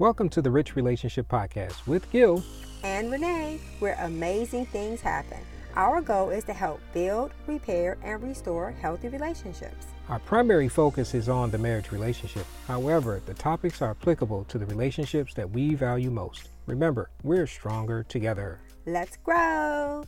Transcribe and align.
Welcome 0.00 0.28
to 0.30 0.42
the 0.42 0.50
Rich 0.50 0.74
Relationship 0.74 1.28
Podcast 1.28 1.86
with 1.86 2.10
Gil 2.10 2.42
and 2.82 3.12
Renee, 3.12 3.60
where 3.78 3.96
amazing 4.00 4.66
things 4.66 5.00
happen. 5.00 5.38
Our 5.76 6.00
goal 6.00 6.30
is 6.30 6.42
to 6.44 6.52
help 6.52 6.80
build, 6.92 7.30
repair, 7.46 7.96
and 8.02 8.20
restore 8.20 8.72
healthy 8.72 9.06
relationships. 9.06 9.86
Our 10.08 10.18
primary 10.18 10.68
focus 10.68 11.14
is 11.14 11.28
on 11.28 11.52
the 11.52 11.58
marriage 11.58 11.92
relationship. 11.92 12.44
However, 12.66 13.22
the 13.24 13.34
topics 13.34 13.82
are 13.82 13.92
applicable 13.92 14.42
to 14.46 14.58
the 14.58 14.66
relationships 14.66 15.32
that 15.34 15.48
we 15.48 15.76
value 15.76 16.10
most. 16.10 16.48
Remember, 16.66 17.08
we're 17.22 17.46
stronger 17.46 18.02
together. 18.02 18.58
Let's 18.86 19.16
grow. 19.18 20.06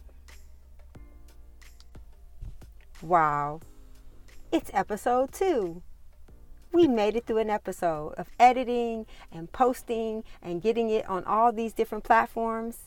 Wow. 3.02 3.60
It's 4.50 4.72
episode 4.74 5.30
two 5.30 5.80
we 6.76 6.86
made 6.86 7.16
it 7.16 7.26
through 7.26 7.38
an 7.38 7.48
episode 7.48 8.12
of 8.18 8.28
editing 8.38 9.06
and 9.32 9.50
posting 9.50 10.22
and 10.42 10.60
getting 10.60 10.90
it 10.90 11.08
on 11.08 11.24
all 11.24 11.50
these 11.50 11.72
different 11.72 12.04
platforms. 12.04 12.78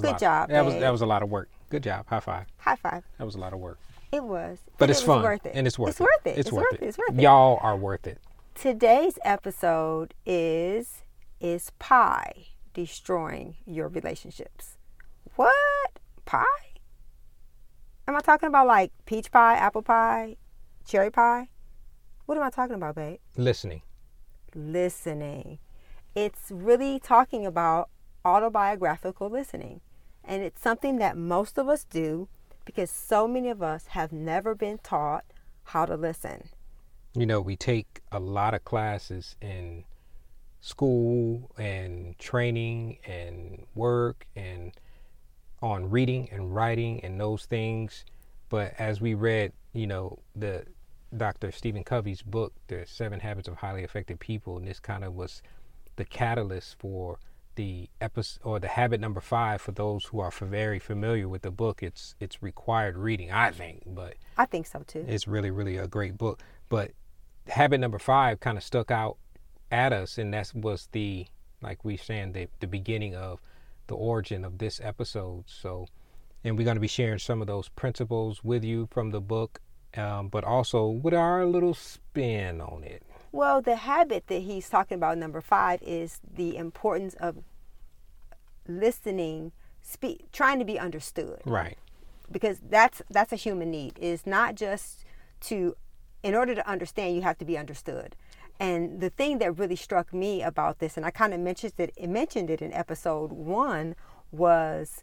Good 0.00 0.18
job. 0.18 0.50
That 0.50 0.64
was 0.64 0.74
that 0.74 0.92
was 0.92 1.00
a 1.00 1.06
lot 1.06 1.22
of 1.22 1.30
work. 1.30 1.48
Good 1.70 1.82
job. 1.82 2.06
High 2.06 2.20
five. 2.20 2.46
High 2.58 2.76
five. 2.76 3.04
That 3.16 3.24
was 3.24 3.34
a 3.34 3.38
lot 3.38 3.54
of 3.54 3.58
work. 3.60 3.78
It 4.12 4.22
was. 4.22 4.58
But 4.76 4.90
it's 4.90 5.00
it 5.00 5.06
fun. 5.06 5.22
Worth 5.22 5.46
it. 5.46 5.52
And 5.54 5.66
it's 5.66 5.78
worth 5.78 5.90
it's 5.90 6.00
it. 6.00 6.02
Worth 6.02 6.26
it. 6.26 6.30
It's, 6.30 6.38
it's 6.40 6.52
worth, 6.52 6.74
it. 6.74 6.82
It's 6.82 6.98
worth 6.98 7.10
it. 7.10 7.20
Y'all 7.22 7.58
are 7.62 7.76
worth 7.76 8.06
it. 8.06 8.18
Today's 8.54 9.18
episode 9.24 10.12
is 10.26 11.02
is 11.40 11.70
pie 11.78 12.48
destroying 12.74 13.56
your 13.64 13.88
relationships. 13.88 14.76
What? 15.36 15.98
Pie? 16.26 16.44
Am 18.06 18.16
I 18.16 18.20
talking 18.20 18.48
about 18.48 18.66
like 18.66 18.92
peach 19.06 19.30
pie, 19.30 19.56
apple 19.56 19.82
pie, 19.82 20.36
cherry 20.86 21.10
pie? 21.10 21.48
What 22.28 22.36
am 22.36 22.44
I 22.44 22.50
talking 22.50 22.74
about, 22.74 22.96
babe? 22.96 23.20
Listening. 23.38 23.80
Listening. 24.54 25.60
It's 26.14 26.50
really 26.50 27.00
talking 27.00 27.46
about 27.46 27.88
autobiographical 28.22 29.30
listening. 29.30 29.80
And 30.22 30.42
it's 30.42 30.60
something 30.60 30.98
that 30.98 31.16
most 31.16 31.56
of 31.56 31.70
us 31.70 31.84
do 31.84 32.28
because 32.66 32.90
so 32.90 33.26
many 33.26 33.48
of 33.48 33.62
us 33.62 33.86
have 33.86 34.12
never 34.12 34.54
been 34.54 34.76
taught 34.82 35.24
how 35.64 35.86
to 35.86 35.96
listen. 35.96 36.50
You 37.14 37.24
know, 37.24 37.40
we 37.40 37.56
take 37.56 38.02
a 38.12 38.20
lot 38.20 38.52
of 38.52 38.62
classes 38.62 39.34
in 39.40 39.84
school 40.60 41.50
and 41.56 42.18
training 42.18 42.98
and 43.06 43.64
work 43.74 44.26
and 44.36 44.72
on 45.62 45.88
reading 45.88 46.28
and 46.30 46.54
writing 46.54 47.02
and 47.02 47.18
those 47.18 47.46
things. 47.46 48.04
But 48.50 48.74
as 48.78 49.00
we 49.00 49.14
read, 49.14 49.54
you 49.72 49.86
know, 49.86 50.18
the 50.36 50.66
Dr. 51.16 51.52
Stephen 51.52 51.84
Covey's 51.84 52.22
book, 52.22 52.52
The 52.66 52.84
Seven 52.86 53.20
Habits 53.20 53.48
of 53.48 53.56
Highly 53.56 53.82
Effective 53.82 54.18
People, 54.18 54.56
and 54.58 54.66
this 54.66 54.80
kind 54.80 55.04
of 55.04 55.14
was 55.14 55.42
the 55.96 56.04
catalyst 56.04 56.76
for 56.78 57.18
the 57.54 57.88
episode 58.00 58.40
or 58.44 58.60
the 58.60 58.68
habit 58.68 59.00
number 59.00 59.20
five 59.20 59.60
for 59.60 59.72
those 59.72 60.04
who 60.04 60.20
are 60.20 60.30
very 60.30 60.78
familiar 60.78 61.28
with 61.28 61.42
the 61.42 61.50
book. 61.50 61.82
It's 61.82 62.14
it's 62.20 62.40
required 62.40 62.96
reading, 62.96 63.32
I 63.32 63.50
think, 63.50 63.82
but 63.84 64.14
I 64.36 64.46
think 64.46 64.66
so 64.66 64.84
too. 64.86 65.04
It's 65.08 65.26
really 65.26 65.50
really 65.50 65.76
a 65.76 65.88
great 65.88 66.16
book. 66.16 66.40
But 66.68 66.92
habit 67.48 67.80
number 67.80 67.98
five 67.98 68.38
kind 68.38 68.56
of 68.56 68.62
stuck 68.62 68.92
out 68.92 69.16
at 69.72 69.92
us, 69.92 70.18
and 70.18 70.32
that 70.34 70.52
was 70.54 70.88
the 70.92 71.26
like 71.60 71.84
we 71.84 71.96
saying 71.96 72.32
the 72.32 72.48
the 72.60 72.68
beginning 72.68 73.16
of 73.16 73.40
the 73.88 73.96
origin 73.96 74.44
of 74.44 74.58
this 74.58 74.80
episode. 74.80 75.44
So, 75.48 75.88
and 76.44 76.56
we're 76.56 76.64
going 76.64 76.76
to 76.76 76.80
be 76.80 76.86
sharing 76.86 77.18
some 77.18 77.40
of 77.40 77.48
those 77.48 77.68
principles 77.70 78.44
with 78.44 78.62
you 78.62 78.86
from 78.92 79.10
the 79.10 79.20
book 79.20 79.60
um, 79.96 80.28
but 80.28 80.44
also 80.44 80.86
with 80.88 81.14
our 81.14 81.46
little 81.46 81.74
spin 81.74 82.60
on 82.60 82.84
it. 82.84 83.02
Well, 83.32 83.60
the 83.60 83.76
habit 83.76 84.26
that 84.28 84.42
he's 84.42 84.68
talking 84.68 84.96
about, 84.96 85.18
number 85.18 85.40
five, 85.40 85.82
is 85.82 86.20
the 86.34 86.56
importance 86.56 87.14
of 87.14 87.36
listening, 88.66 89.52
speak, 89.82 90.30
trying 90.32 90.58
to 90.58 90.64
be 90.64 90.78
understood. 90.78 91.40
Right. 91.44 91.76
Because 92.30 92.60
that's 92.68 93.02
that's 93.10 93.32
a 93.32 93.36
human 93.36 93.70
need. 93.70 93.94
It's 94.00 94.26
not 94.26 94.54
just 94.54 95.04
to, 95.42 95.76
in 96.22 96.34
order 96.34 96.54
to 96.54 96.68
understand, 96.68 97.14
you 97.14 97.22
have 97.22 97.38
to 97.38 97.44
be 97.44 97.56
understood. 97.56 98.16
And 98.60 99.00
the 99.00 99.10
thing 99.10 99.38
that 99.38 99.58
really 99.58 99.76
struck 99.76 100.12
me 100.12 100.42
about 100.42 100.78
this, 100.78 100.96
and 100.96 101.06
I 101.06 101.10
kind 101.10 101.32
of 101.32 101.40
mentioned 101.40 101.74
it, 101.78 102.08
mentioned 102.08 102.50
it 102.50 102.60
in 102.60 102.72
episode 102.72 103.30
one, 103.32 103.94
was 104.32 105.02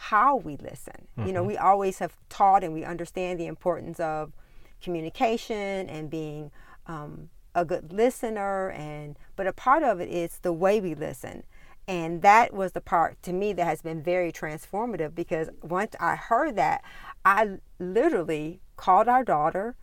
how 0.00 0.36
we 0.36 0.56
listen. 0.56 1.06
Mm-hmm. 1.18 1.26
You 1.26 1.32
know, 1.34 1.40
mm-hmm. 1.40 1.48
we 1.48 1.56
always 1.58 1.98
have 1.98 2.16
taught 2.30 2.64
and 2.64 2.72
we 2.72 2.84
understand 2.84 3.38
the 3.38 3.46
importance 3.46 4.00
of 4.00 4.32
communication 4.80 5.88
and 5.90 6.08
being 6.08 6.50
um, 6.86 7.28
a 7.54 7.64
good 7.64 7.92
listener 7.92 8.70
and 8.70 9.18
but 9.36 9.46
a 9.46 9.52
part 9.52 9.82
of 9.82 10.00
it 10.00 10.08
is 10.08 10.38
the 10.38 10.52
way 10.52 10.80
we 10.80 10.94
listen 10.94 11.42
and 11.88 12.22
that 12.22 12.54
was 12.54 12.72
the 12.72 12.80
part 12.80 13.20
to 13.22 13.32
me 13.32 13.52
that 13.52 13.64
has 13.64 13.82
been 13.82 14.02
very 14.02 14.30
transformative 14.30 15.14
because 15.14 15.48
once 15.62 15.94
i 15.98 16.14
heard 16.14 16.54
that 16.54 16.82
i 17.24 17.58
literally 17.80 18.60
called 18.76 19.08
our 19.08 19.24
daughter 19.24 19.74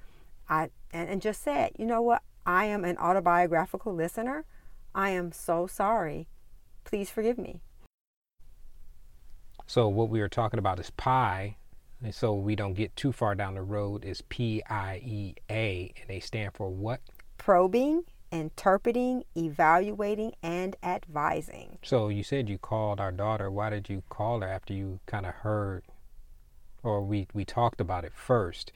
i 0.48 0.70
and, 0.92 1.10
and 1.10 1.22
just 1.22 1.44
said 1.44 1.72
you 1.78 1.86
know 1.86 2.02
what 2.02 2.24
i 2.46 2.66
am 2.66 2.86
an 2.86 2.98
autobiographical 2.98 3.94
listener 3.94 4.46
i 4.96 5.10
am 5.10 5.32
so 5.32 5.68
sorry 5.68 6.28
please 6.86 7.10
forgive 7.10 7.38
me 7.38 7.60
so 9.68 9.88
what 9.88 10.10
we 10.10 10.20
were 10.20 10.30
talking 10.30 10.58
about 10.58 10.80
is 10.80 10.90
pie, 10.90 11.58
and 12.04 12.16
so 12.16 12.34
we 12.34 12.56
don't 12.56 12.74
get 12.74 12.96
too 12.96 13.12
far 13.12 13.36
down 13.36 13.54
the 13.54 13.62
road 13.62 14.04
is 14.04 14.22
P 14.30 14.64
I 14.70 15.02
E 15.04 15.36
A, 15.50 15.94
and 16.00 16.10
they 16.10 16.20
stand 16.20 16.54
for 16.54 16.70
what? 16.70 17.02
Probing, 17.38 18.04
interpreting, 18.32 19.24
evaluating, 19.36 20.34
and 20.42 20.76
advising. 20.84 21.78
So 21.84 22.10
you 22.10 22.24
said 22.24 22.50
you 22.50 22.58
called 22.58 23.00
our 23.00 23.12
daughter. 23.12 23.50
Why 23.52 23.70
did 23.70 23.90
you 23.90 24.04
call 24.10 24.42
her 24.42 24.48
after 24.48 24.74
you 24.74 25.00
kind 25.06 25.26
of 25.26 25.34
heard, 25.34 25.84
or 26.84 27.02
we 27.02 27.28
we 27.34 27.46
talked 27.46 27.80
about 27.80 28.06
it 28.06 28.14
first, 28.14 28.72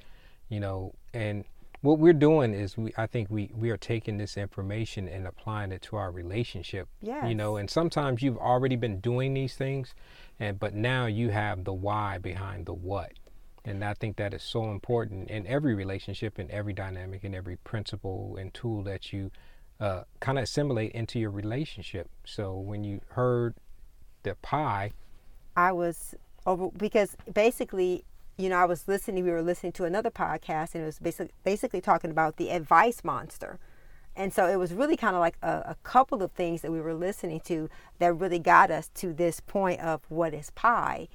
you 0.50 0.59
know, 0.59 0.94
and 1.13 1.46
what 1.81 1.97
we're 1.97 2.14
doing 2.14 2.53
is 2.53 2.78
we 2.78 2.94
I 2.97 3.08
think 3.08 3.30
we 3.30 3.52
we 3.56 3.69
are 3.72 3.78
taking 3.78 4.18
this 4.18 4.38
information 4.38 5.08
and 5.08 5.28
applying 5.28 5.72
it 5.72 5.81
to 5.84 5.96
our 5.96 6.12
relationship. 6.12 6.88
Yeah. 7.02 7.28
You 7.28 7.36
know, 7.36 7.58
and 7.58 7.69
sometimes 7.69 8.22
you've 8.22 8.38
already 8.38 8.75
been 8.75 9.00
doing 9.00 9.34
these 9.34 9.56
things 9.56 9.94
and 10.40 10.59
but 10.59 10.74
now 10.74 11.08
you 11.08 11.30
have 11.30 11.64
the 11.64 11.74
why 11.74 12.18
behind 12.19 12.66
the 12.66 12.74
what. 12.74 13.14
And 13.64 13.84
I 13.84 13.94
think 13.94 14.18
that 14.18 14.34
is 14.34 14.42
so 14.42 14.72
important 14.72 15.30
in 15.30 15.46
every 15.46 15.75
relationship, 15.75 16.40
in 16.40 16.50
every 16.50 16.74
dynamic, 16.74 17.24
in 17.24 17.36
every 17.36 17.58
principle 17.58 18.36
and 18.40 18.52
tool 18.53 18.81
that 18.84 19.13
you 19.13 19.30
uh, 19.80 20.03
kind 20.19 20.38
of 20.40 20.44
assimilate 20.44 20.94
into 20.94 21.19
your 21.19 21.30
relationship. 21.31 22.09
So 22.25 22.56
when 22.56 22.84
you 22.84 23.02
heard 23.09 23.56
the 24.24 24.36
pie, 24.36 24.92
I 25.56 25.72
was 25.74 26.16
over 26.46 26.69
because 26.72 27.16
basically 27.34 28.03
you 28.41 28.50
know, 28.50 28.57
I 28.57 28.66
was 28.66 28.88
listening, 28.88 29.24
we 29.24 29.31
were 29.31 29.41
listening 29.41 29.72
to 29.74 29.85
another 29.85 30.09
podcast 30.09 30.74
and 30.74 30.84
it 30.84 30.88
was 30.88 31.00
basically, 31.00 31.34
basically 31.44 31.81
talking 31.81 32.12
about 32.12 32.38
the 32.38 32.50
advice 32.50 33.03
monster. 33.03 33.59
And 34.16 34.34
so 34.34 34.47
it 34.47 34.57
was 34.57 34.74
really 34.74 34.97
kind 34.97 35.16
of 35.16 35.22
like 35.22 35.38
a, 35.41 35.63
a, 35.68 35.78
couple 35.84 36.22
of 36.22 36.31
things 36.31 36.62
that 36.62 36.72
we 36.72 36.81
were 36.81 36.94
listening 36.94 37.40
to 37.41 37.69
that 38.00 38.13
really 38.13 38.40
got 38.40 38.69
us 38.69 38.90
to 38.96 39.13
this 39.13 39.40
point 39.40 39.80
of 39.80 40.01
what 40.09 40.34
is 40.34 40.50
pie. 40.50 41.07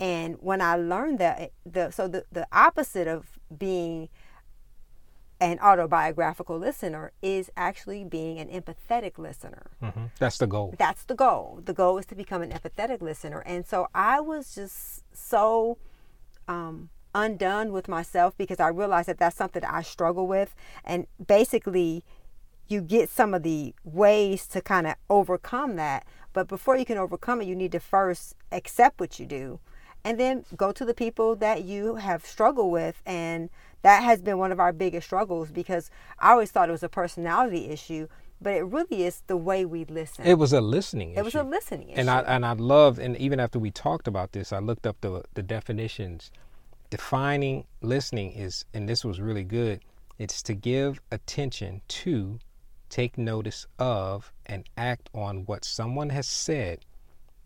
And 0.00 0.36
when 0.40 0.60
I 0.60 0.76
learned 0.76 1.18
that, 1.20 1.52
the 1.64 1.90
so 1.90 2.08
the, 2.08 2.24
the 2.32 2.48
opposite 2.50 3.06
of 3.06 3.38
being 3.56 4.08
an 5.40 5.58
autobiographical 5.60 6.58
listener 6.58 7.12
is 7.22 7.50
actually 7.56 8.04
being 8.04 8.38
an 8.38 8.48
empathetic 8.48 9.16
listener. 9.16 9.70
Mm-hmm. 9.82 10.06
That's 10.18 10.38
the 10.38 10.46
goal. 10.46 10.74
That's 10.78 11.04
the 11.04 11.14
goal. 11.14 11.60
The 11.64 11.72
goal 11.72 11.98
is 11.98 12.06
to 12.06 12.14
become 12.14 12.42
an 12.42 12.50
empathetic 12.50 13.00
listener. 13.00 13.40
And 13.46 13.66
so 13.66 13.88
I 13.94 14.20
was 14.20 14.54
just 14.54 15.04
so 15.14 15.78
um, 16.48 16.90
undone 17.14 17.72
with 17.72 17.88
myself 17.88 18.36
because 18.36 18.60
I 18.60 18.68
realized 18.68 19.08
that 19.08 19.18
that's 19.18 19.36
something 19.36 19.60
that 19.62 19.72
I 19.72 19.82
struggle 19.82 20.26
with. 20.26 20.54
And 20.84 21.06
basically, 21.24 22.04
you 22.68 22.80
get 22.80 23.10
some 23.10 23.34
of 23.34 23.42
the 23.42 23.74
ways 23.84 24.46
to 24.48 24.60
kind 24.60 24.86
of 24.86 24.94
overcome 25.08 25.76
that. 25.76 26.06
But 26.32 26.46
before 26.46 26.76
you 26.76 26.84
can 26.84 26.98
overcome 26.98 27.42
it, 27.42 27.48
you 27.48 27.56
need 27.56 27.72
to 27.72 27.80
first 27.80 28.36
accept 28.52 29.00
what 29.00 29.18
you 29.18 29.26
do 29.26 29.60
and 30.04 30.18
then 30.18 30.44
go 30.56 30.72
to 30.72 30.84
the 30.84 30.94
people 30.94 31.36
that 31.36 31.64
you 31.64 31.96
have 31.96 32.24
struggled 32.24 32.72
with. 32.72 33.02
And 33.04 33.50
that 33.82 34.02
has 34.02 34.22
been 34.22 34.38
one 34.38 34.52
of 34.52 34.60
our 34.60 34.72
biggest 34.72 35.06
struggles 35.06 35.50
because 35.50 35.90
I 36.18 36.30
always 36.32 36.50
thought 36.50 36.68
it 36.68 36.72
was 36.72 36.82
a 36.82 36.88
personality 36.88 37.68
issue. 37.68 38.08
But 38.42 38.54
it 38.54 38.62
really 38.62 39.04
is 39.04 39.22
the 39.26 39.36
way 39.36 39.66
we 39.66 39.84
listen. 39.84 40.24
It 40.26 40.38
was 40.38 40.52
a 40.52 40.60
listening 40.60 41.12
issue. 41.12 41.20
It 41.20 41.24
was 41.24 41.34
a 41.34 41.42
listening 41.42 41.90
issue. 41.90 42.00
And 42.00 42.10
I 42.10 42.20
and 42.20 42.46
I 42.46 42.52
love 42.54 42.98
and 42.98 43.16
even 43.18 43.38
after 43.38 43.58
we 43.58 43.70
talked 43.70 44.08
about 44.08 44.32
this, 44.32 44.52
I 44.52 44.58
looked 44.58 44.86
up 44.86 45.00
the 45.00 45.24
the 45.34 45.42
definitions 45.42 46.30
defining 46.90 47.64
listening 47.80 48.32
is, 48.32 48.64
and 48.74 48.88
this 48.88 49.04
was 49.04 49.20
really 49.20 49.44
good, 49.44 49.80
it's 50.18 50.42
to 50.42 50.54
give 50.54 51.00
attention 51.10 51.80
to, 51.86 52.38
take 52.90 53.16
notice 53.16 53.66
of, 53.78 54.32
and 54.44 54.68
act 54.76 55.08
on 55.14 55.44
what 55.46 55.64
someone 55.64 56.10
has 56.10 56.26
said, 56.26 56.84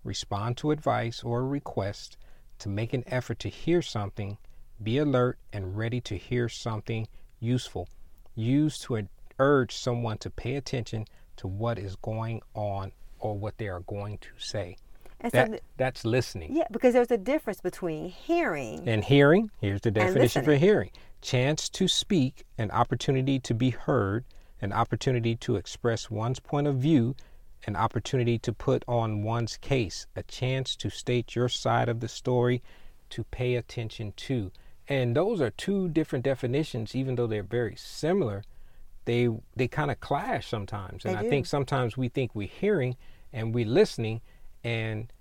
respond 0.03 0.57
to 0.57 0.71
advice 0.71 1.23
or 1.23 1.47
request, 1.47 2.17
to 2.59 2.69
make 2.69 2.95
an 2.95 3.05
effort 3.07 3.39
to 3.39 3.49
hear 3.49 3.83
something, 3.83 4.39
be 4.83 4.97
alert 4.99 5.39
and 5.53 5.77
ready 5.77 6.01
to 6.01 6.17
hear 6.17 6.49
something 6.49 7.07
useful, 7.39 7.89
use 8.35 8.79
to 8.79 8.97
urge 9.39 9.77
someone 9.77 10.19
to 10.19 10.31
pay 10.31 10.57
attention, 10.57 11.07
to 11.37 11.47
what 11.47 11.79
is 11.79 11.97
going 11.97 12.41
on 12.55 12.93
or 13.19 13.37
what 13.37 13.59
they 13.59 13.69
are 13.69 13.81
going 13.81 14.19
to 14.19 14.29
say. 14.39 14.77
And 15.21 15.33
That, 15.33 15.47
so, 15.47 15.51
th- 15.53 15.63
that's 15.77 16.05
listening. 16.05 16.55
yeah, 16.55 16.67
because 16.71 16.93
there's 16.93 17.11
a 17.11 17.17
difference 17.19 17.61
between 17.61 18.09
hearing. 18.09 18.87
And 18.87 19.03
hearing, 19.03 19.51
here's 19.61 19.81
the 19.81 19.91
definition 19.91 20.45
for 20.45 20.55
hearing 20.57 20.91
chance 21.23 21.71
to 21.71 21.89
speak, 21.89 22.45
an 22.59 22.71
opportunity 22.71 23.39
to 23.41 23.55
be 23.55 23.71
heard, 23.71 24.25
an 24.61 24.75
opportunity 24.75 25.35
to 25.35 25.57
express 25.57 26.11
one's 26.11 26.39
point 26.39 26.67
of 26.67 26.77
view, 26.77 27.17
an 27.67 27.75
opportunity 27.77 28.39
to 28.39 28.53
put 28.53 28.85
on 28.87 29.23
one's 29.23 29.57
case, 29.57 30.07
a 30.15 30.23
chance 30.25 30.77
to 30.77 30.91
state 30.91 31.35
your 31.35 31.49
side 31.49 31.89
of 31.89 32.01
the 32.01 32.09
story, 32.09 32.63
to 33.09 33.25
pay 33.25 33.55
attention 33.55 34.13
to. 34.17 34.53
And 34.87 35.17
those 35.17 35.41
are 35.41 35.49
two 35.51 35.89
different 35.89 36.27
definitions, 36.27 36.95
even 36.95 37.15
though 37.15 37.27
they're 37.27 37.43
very 37.43 37.75
similar. 37.77 38.45
They 39.05 39.29
they 39.57 39.69
kind 39.69 39.91
of 39.91 40.01
clash 40.01 40.47
sometimes, 40.49 41.05
and 41.05 41.15
They 41.15 41.19
I 41.19 41.23
do. 41.23 41.29
think 41.31 41.47
sometimes 41.47 41.97
we 41.97 42.09
think 42.09 42.35
we're 42.35 42.49
hearing 42.49 42.97
and 43.33 43.55
we're 43.55 43.67
listening, 43.67 44.21
and 44.63 45.13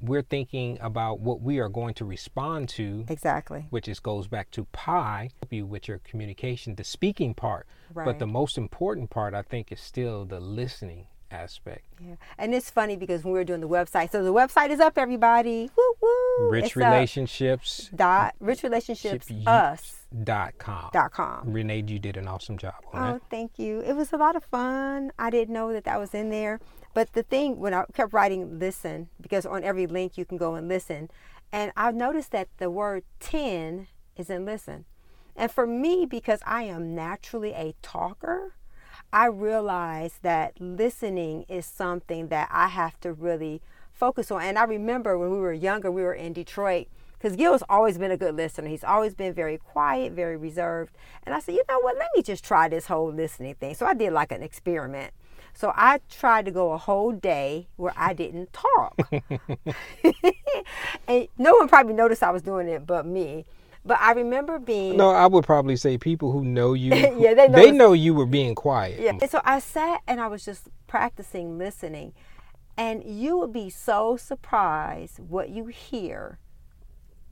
we're 0.00 0.22
thinking 0.22 0.78
about 0.80 1.20
what 1.20 1.40
we 1.40 1.58
are 1.60 1.68
going 1.68 1.94
to 1.94 2.04
respond 2.04 2.68
to 2.68 3.04
Exactly. 3.08 3.66
which 3.70 3.86
is 3.86 4.00
goes 4.00 4.26
back 4.26 4.50
to 4.50 4.64
pie 4.72 5.30
help 5.40 5.52
you 5.52 5.64
with 5.64 5.86
your 5.86 5.98
communication 5.98 6.74
the 6.74 6.82
speaking 6.82 7.32
part 7.34 7.68
but 7.94 8.18
the 8.18 8.26
most 8.26 8.58
important 8.58 9.10
part 9.10 9.32
i 9.32 9.42
think 9.42 9.70
is 9.70 9.80
still 9.80 10.24
the 10.24 10.40
listening 10.40 11.06
aspect 11.30 11.84
Yeah. 12.00 12.16
And 12.36 12.52
it's 12.52 12.68
funny 12.68 12.96
because 12.96 13.22
when 13.22 13.32
we 13.32 13.38
were 13.38 13.44
doing 13.44 13.60
the 13.60 13.68
website, 13.68 14.10
so 14.10 14.22
the 14.24 14.32
website 14.34 14.70
is 14.70 14.80
up, 14.80 14.98
everybody. 14.98 15.70
Woo 15.76 15.92
woo. 16.02 16.11
Rich 16.40 16.76
relationships 16.76 17.90
Dot 17.94 18.34
rich 18.40 18.62
relationships 18.62 19.26
Ship- 19.28 19.46
us 19.46 20.06
dot 20.24 20.58
com 20.58 20.90
dot 20.92 21.12
com. 21.12 21.52
renee 21.52 21.84
you 21.86 21.98
did 21.98 22.16
an 22.16 22.28
awesome 22.28 22.58
job 22.58 22.74
Oh, 22.92 22.98
that 23.14 23.22
thank 23.30 23.58
you. 23.58 23.80
It 23.80 23.94
was 23.94 24.12
a 24.12 24.16
lot 24.16 24.36
of 24.36 24.44
fun. 24.44 25.12
I 25.18 25.30
didn't 25.30 25.54
know 25.54 25.72
that 25.72 25.84
that 25.84 25.98
was 25.98 26.14
in 26.14 26.30
there. 26.30 26.60
But 26.94 27.14
the 27.14 27.22
thing, 27.22 27.58
when 27.58 27.72
I 27.72 27.84
kept 27.94 28.12
writing 28.12 28.58
listen, 28.58 29.08
because 29.20 29.46
on 29.46 29.64
every 29.64 29.86
link 29.86 30.18
you 30.18 30.24
can 30.26 30.36
go 30.36 30.54
and 30.54 30.68
listen, 30.68 31.10
and 31.50 31.72
I 31.76 31.90
noticed 31.92 32.32
that 32.32 32.48
the 32.58 32.70
word 32.70 33.04
10 33.20 33.86
is 34.16 34.28
in 34.28 34.44
listen. 34.44 34.84
And 35.34 35.50
for 35.50 35.66
me, 35.66 36.04
because 36.04 36.40
I 36.44 36.64
am 36.64 36.94
naturally 36.94 37.52
a 37.54 37.74
talker, 37.80 38.54
I 39.12 39.26
realized 39.26 40.16
that 40.22 40.60
listening 40.60 41.44
is 41.48 41.64
something 41.64 42.28
that 42.28 42.48
I 42.52 42.68
have 42.68 43.00
to 43.00 43.12
really 43.14 43.62
focus 43.92 44.30
on. 44.30 44.42
And 44.42 44.58
I 44.58 44.64
remember 44.64 45.18
when 45.18 45.30
we 45.30 45.38
were 45.38 45.52
younger, 45.52 45.90
we 45.90 46.02
were 46.02 46.14
in 46.14 46.32
Detroit, 46.32 46.88
because 47.22 47.36
Gil's 47.36 47.62
always 47.68 47.98
been 47.98 48.10
a 48.10 48.16
good 48.16 48.34
listener. 48.34 48.68
He's 48.68 48.82
always 48.82 49.14
been 49.14 49.32
very 49.32 49.58
quiet, 49.58 50.12
very 50.12 50.36
reserved. 50.36 50.96
And 51.24 51.34
I 51.34 51.38
said, 51.38 51.54
you 51.54 51.62
know 51.68 51.78
what, 51.80 51.96
let 51.96 52.08
me 52.16 52.22
just 52.22 52.44
try 52.44 52.68
this 52.68 52.86
whole 52.86 53.12
listening 53.12 53.54
thing. 53.54 53.74
So 53.74 53.86
I 53.86 53.94
did 53.94 54.12
like 54.12 54.32
an 54.32 54.42
experiment. 54.42 55.12
So 55.54 55.72
I 55.76 56.00
tried 56.10 56.46
to 56.46 56.50
go 56.50 56.72
a 56.72 56.78
whole 56.78 57.12
day 57.12 57.68
where 57.76 57.92
I 57.96 58.12
didn't 58.14 58.52
talk. 58.52 58.98
and 61.06 61.28
no 61.38 61.54
one 61.54 61.68
probably 61.68 61.92
noticed 61.92 62.22
I 62.22 62.30
was 62.30 62.42
doing 62.42 62.68
it 62.68 62.86
but 62.86 63.06
me. 63.06 63.44
But 63.84 64.00
I 64.00 64.12
remember 64.12 64.60
being 64.60 64.96
no 64.96 65.10
i 65.10 65.26
would 65.26 65.44
probably 65.44 65.74
say 65.74 65.98
people 65.98 66.30
who 66.30 66.44
know 66.44 66.72
you 66.72 66.94
Yeah, 66.94 67.34
they 67.34 67.48
know 67.48 67.58
they 67.58 67.70
know 67.72 67.92
you 67.92 68.14
were 68.14 68.26
being 68.26 68.54
quiet 68.54 69.00
Yeah. 69.00 69.18
And 69.20 69.28
so 69.28 69.40
I 69.44 69.58
sat 69.58 70.02
and 70.06 70.20
I 70.20 70.28
was 70.28 70.44
just 70.44 70.68
practicing 70.86 71.58
listening. 71.58 72.12
And 72.76 73.04
you 73.04 73.36
will 73.36 73.48
be 73.48 73.70
so 73.70 74.16
surprised 74.16 75.18
what 75.18 75.50
you 75.50 75.66
hear 75.66 76.38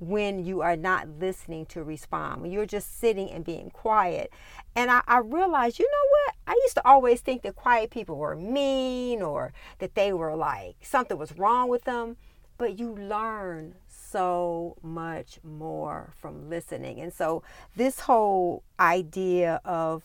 when 0.00 0.44
you 0.44 0.62
are 0.62 0.76
not 0.76 1.06
listening 1.20 1.66
to 1.66 1.82
respond, 1.84 2.40
when 2.40 2.50
you're 2.50 2.66
just 2.66 2.98
sitting 2.98 3.30
and 3.30 3.44
being 3.44 3.70
quiet. 3.70 4.32
And 4.74 4.90
I, 4.90 5.02
I 5.06 5.18
realized, 5.18 5.78
you 5.78 5.90
know 5.90 6.08
what? 6.10 6.34
I 6.46 6.60
used 6.64 6.74
to 6.76 6.86
always 6.86 7.20
think 7.20 7.42
that 7.42 7.54
quiet 7.54 7.90
people 7.90 8.16
were 8.16 8.34
mean 8.34 9.20
or 9.20 9.52
that 9.78 9.94
they 9.94 10.12
were 10.12 10.34
like 10.34 10.76
something 10.80 11.18
was 11.18 11.36
wrong 11.36 11.68
with 11.68 11.84
them. 11.84 12.16
But 12.56 12.78
you 12.78 12.94
learn 12.94 13.74
so 13.88 14.76
much 14.82 15.38
more 15.42 16.12
from 16.20 16.50
listening. 16.50 17.00
And 17.00 17.12
so, 17.12 17.42
this 17.74 18.00
whole 18.00 18.62
idea 18.78 19.62
of 19.64 20.02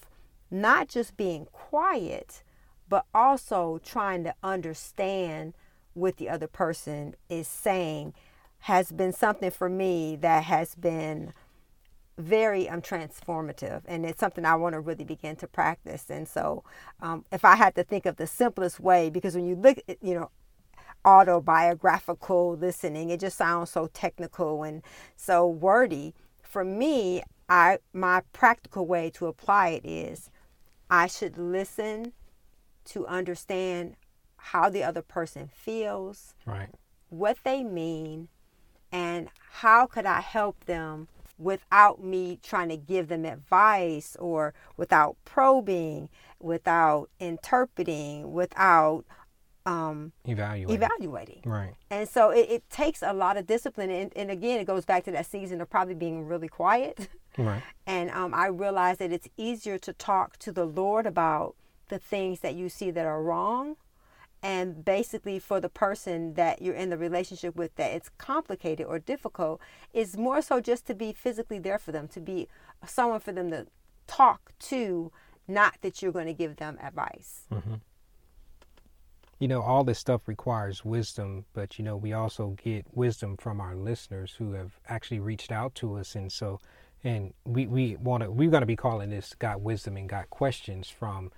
not 0.49 0.87
just 0.87 1.17
being 1.17 1.45
quiet, 1.51 2.43
but 2.89 3.05
also 3.13 3.79
trying 3.83 4.23
to 4.23 4.33
understand 4.43 5.53
what 5.93 6.17
the 6.17 6.29
other 6.29 6.47
person 6.47 7.15
is 7.29 7.47
saying 7.47 8.13
has 8.59 8.91
been 8.91 9.13
something 9.13 9.51
for 9.51 9.69
me 9.69 10.15
that 10.15 10.43
has 10.43 10.75
been 10.75 11.33
very 12.17 12.69
um, 12.69 12.81
transformative 12.81 13.81
and 13.85 14.05
it's 14.05 14.19
something 14.19 14.45
i 14.45 14.55
want 14.55 14.73
to 14.73 14.79
really 14.79 15.03
begin 15.03 15.35
to 15.35 15.47
practice. 15.47 16.05
And 16.09 16.27
so 16.27 16.63
um, 17.01 17.25
if 17.31 17.43
i 17.43 17.55
had 17.55 17.75
to 17.75 17.83
think 17.83 18.05
of 18.05 18.15
the 18.15 18.27
simplest 18.27 18.79
way 18.79 19.09
because 19.09 19.35
when 19.35 19.45
you 19.45 19.55
look 19.55 19.79
at 19.87 19.97
you 20.01 20.13
know 20.13 20.29
autobiographical 21.03 22.55
listening 22.55 23.09
it 23.09 23.19
just 23.19 23.37
sounds 23.37 23.69
so 23.69 23.87
technical 23.93 24.63
and 24.63 24.81
so 25.15 25.47
wordy. 25.47 26.13
For 26.41 26.63
me 26.63 27.21
i 27.49 27.79
my 27.93 28.21
practical 28.33 28.85
way 28.87 29.09
to 29.11 29.27
apply 29.27 29.69
it 29.69 29.85
is 29.85 30.29
i 30.89 31.07
should 31.07 31.37
listen 31.37 32.13
to 32.85 33.05
understand 33.07 33.95
how 34.37 34.69
the 34.69 34.83
other 34.83 35.01
person 35.01 35.49
feels 35.53 36.33
right 36.45 36.69
what 37.09 37.37
they 37.43 37.63
mean 37.63 38.27
and 38.91 39.29
how 39.51 39.85
could 39.85 40.05
I 40.05 40.21
help 40.21 40.65
them 40.65 41.07
without 41.37 42.03
me 42.03 42.39
trying 42.41 42.69
to 42.69 42.77
give 42.77 43.07
them 43.07 43.25
advice 43.25 44.15
or 44.19 44.53
without 44.77 45.17
probing, 45.25 46.09
without 46.39 47.09
interpreting, 47.19 48.31
without 48.31 49.03
um, 49.65 50.11
evaluate 50.25 50.75
evaluating. 50.75 51.41
right 51.43 51.73
And 51.89 52.07
so 52.07 52.29
it, 52.29 52.47
it 52.49 52.69
takes 52.69 53.01
a 53.01 53.13
lot 53.13 53.35
of 53.35 53.47
discipline. 53.47 53.89
And, 53.89 54.13
and 54.15 54.29
again, 54.29 54.59
it 54.59 54.65
goes 54.65 54.85
back 54.85 55.03
to 55.05 55.11
that 55.11 55.25
season 55.25 55.59
of 55.59 55.69
probably 55.69 55.95
being 55.95 56.25
really 56.25 56.47
quiet. 56.47 57.09
right 57.37 57.63
And 57.87 58.09
um, 58.11 58.33
I 58.33 58.47
realized 58.47 58.99
that 58.99 59.11
it's 59.11 59.27
easier 59.37 59.77
to 59.79 59.93
talk 59.93 60.37
to 60.37 60.51
the 60.51 60.65
Lord 60.65 61.05
about 61.05 61.55
the 61.89 61.99
things 61.99 62.39
that 62.41 62.55
you 62.55 62.69
see 62.69 62.91
that 62.91 63.05
are 63.05 63.21
wrong. 63.21 63.75
And 64.43 64.85
basically, 64.85 65.39
for 65.39 65.59
the 65.59 65.69
person 65.69 66.35
that 66.35 66.61
you're 66.61 66.75
in 66.75 66.91
the 66.91 66.97
relationship 66.97 67.55
with, 67.55 67.75
that 67.77 67.91
it's 67.93 68.09
complicated 68.17 68.85
or 68.85 68.99
difficult, 68.99 69.59
is 69.91 70.17
more 70.17 70.41
so 70.41 70.59
just 70.61 70.85
to 70.87 70.93
be 70.93 71.13
physically 71.13 71.57
there 71.57 71.79
for 71.79 71.91
them, 71.91 72.07
to 72.09 72.19
be 72.19 72.47
someone 72.85 73.19
for 73.21 73.31
them 73.31 73.49
to 73.49 73.65
talk 74.05 74.51
to, 74.59 75.11
not 75.47 75.77
that 75.81 76.01
you're 76.01 76.11
going 76.11 76.27
to 76.27 76.33
give 76.33 76.57
them 76.57 76.77
advice. 76.81 77.47
Mm-hmm. 77.51 77.75
you 79.39 79.47
know 79.47 79.61
all 79.61 79.83
this 79.83 79.99
stuff 79.99 80.27
requires 80.27 80.85
wisdom 80.85 81.45
but 81.53 81.77
you 81.77 81.83
know 81.83 81.97
we 81.97 82.13
also 82.13 82.55
get 82.63 82.85
wisdom 82.93 83.35
from 83.37 83.59
our 83.59 83.75
listeners 83.75 84.35
who 84.37 84.53
have 84.53 84.79
actually 84.87 85.19
reached 85.19 85.51
out 85.51 85.75
to 85.75 85.95
us 85.97 86.15
and 86.15 86.31
so 86.31 86.59
and 87.03 87.33
we 87.45 87.67
we 87.67 87.95
want 87.97 88.23
to 88.23 88.31
we're 88.31 88.49
going 88.49 88.61
to 88.61 88.67
be 88.67 88.75
calling 88.75 89.09
this 89.09 89.33
got 89.37 89.61
wisdom 89.61 89.97
and 89.97 90.09
got 90.09 90.29
questions 90.29 90.89
from 90.89 91.31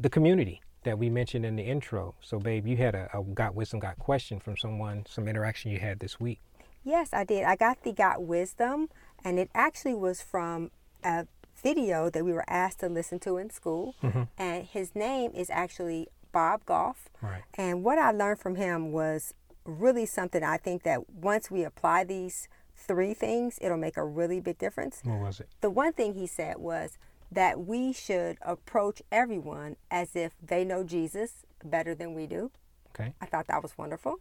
the 0.00 0.10
community 0.10 0.60
that 0.84 0.98
we 0.98 1.10
mentioned 1.10 1.44
in 1.44 1.56
the 1.56 1.62
intro 1.62 2.14
so 2.20 2.38
babe 2.38 2.66
you 2.66 2.76
had 2.76 2.94
a, 2.94 3.08
a 3.12 3.22
got 3.22 3.54
wisdom 3.54 3.80
got 3.80 3.98
question 3.98 4.38
from 4.38 4.56
someone 4.56 5.04
some 5.08 5.26
interaction 5.28 5.70
you 5.70 5.78
had 5.78 5.98
this 6.00 6.18
week 6.20 6.40
Yes, 6.84 7.12
I 7.12 7.24
did. 7.24 7.44
I 7.44 7.56
got 7.56 7.82
the 7.82 7.92
Got 7.92 8.22
Wisdom, 8.22 8.88
and 9.22 9.38
it 9.38 9.50
actually 9.54 9.94
was 9.94 10.22
from 10.22 10.70
a 11.04 11.26
video 11.62 12.08
that 12.08 12.24
we 12.24 12.32
were 12.32 12.48
asked 12.48 12.80
to 12.80 12.88
listen 12.88 13.18
to 13.20 13.36
in 13.36 13.50
school. 13.50 13.94
Mm-hmm. 14.02 14.22
And 14.38 14.64
his 14.64 14.94
name 14.94 15.32
is 15.34 15.50
actually 15.50 16.08
Bob 16.32 16.64
Goff. 16.64 17.10
Right. 17.20 17.42
And 17.54 17.84
what 17.84 17.98
I 17.98 18.10
learned 18.10 18.38
from 18.38 18.56
him 18.56 18.92
was 18.92 19.34
really 19.64 20.06
something 20.06 20.42
I 20.42 20.56
think 20.56 20.82
that 20.84 21.10
once 21.10 21.50
we 21.50 21.62
apply 21.62 22.04
these 22.04 22.48
three 22.74 23.12
things, 23.12 23.58
it'll 23.60 23.76
make 23.76 23.96
a 23.96 24.04
really 24.04 24.40
big 24.40 24.56
difference. 24.56 25.00
what 25.04 25.18
was 25.18 25.40
it 25.40 25.48
The 25.60 25.70
one 25.70 25.92
thing 25.92 26.14
he 26.14 26.26
said 26.26 26.56
was 26.58 26.96
that 27.30 27.60
we 27.60 27.92
should 27.92 28.38
approach 28.42 29.02
everyone 29.12 29.76
as 29.90 30.16
if 30.16 30.32
they 30.42 30.64
know 30.64 30.82
Jesus 30.84 31.44
better 31.64 31.94
than 31.94 32.14
we 32.14 32.26
do. 32.26 32.50
okay 32.90 33.12
I 33.20 33.26
thought 33.26 33.46
that 33.48 33.62
was 33.62 33.76
wonderful. 33.76 34.20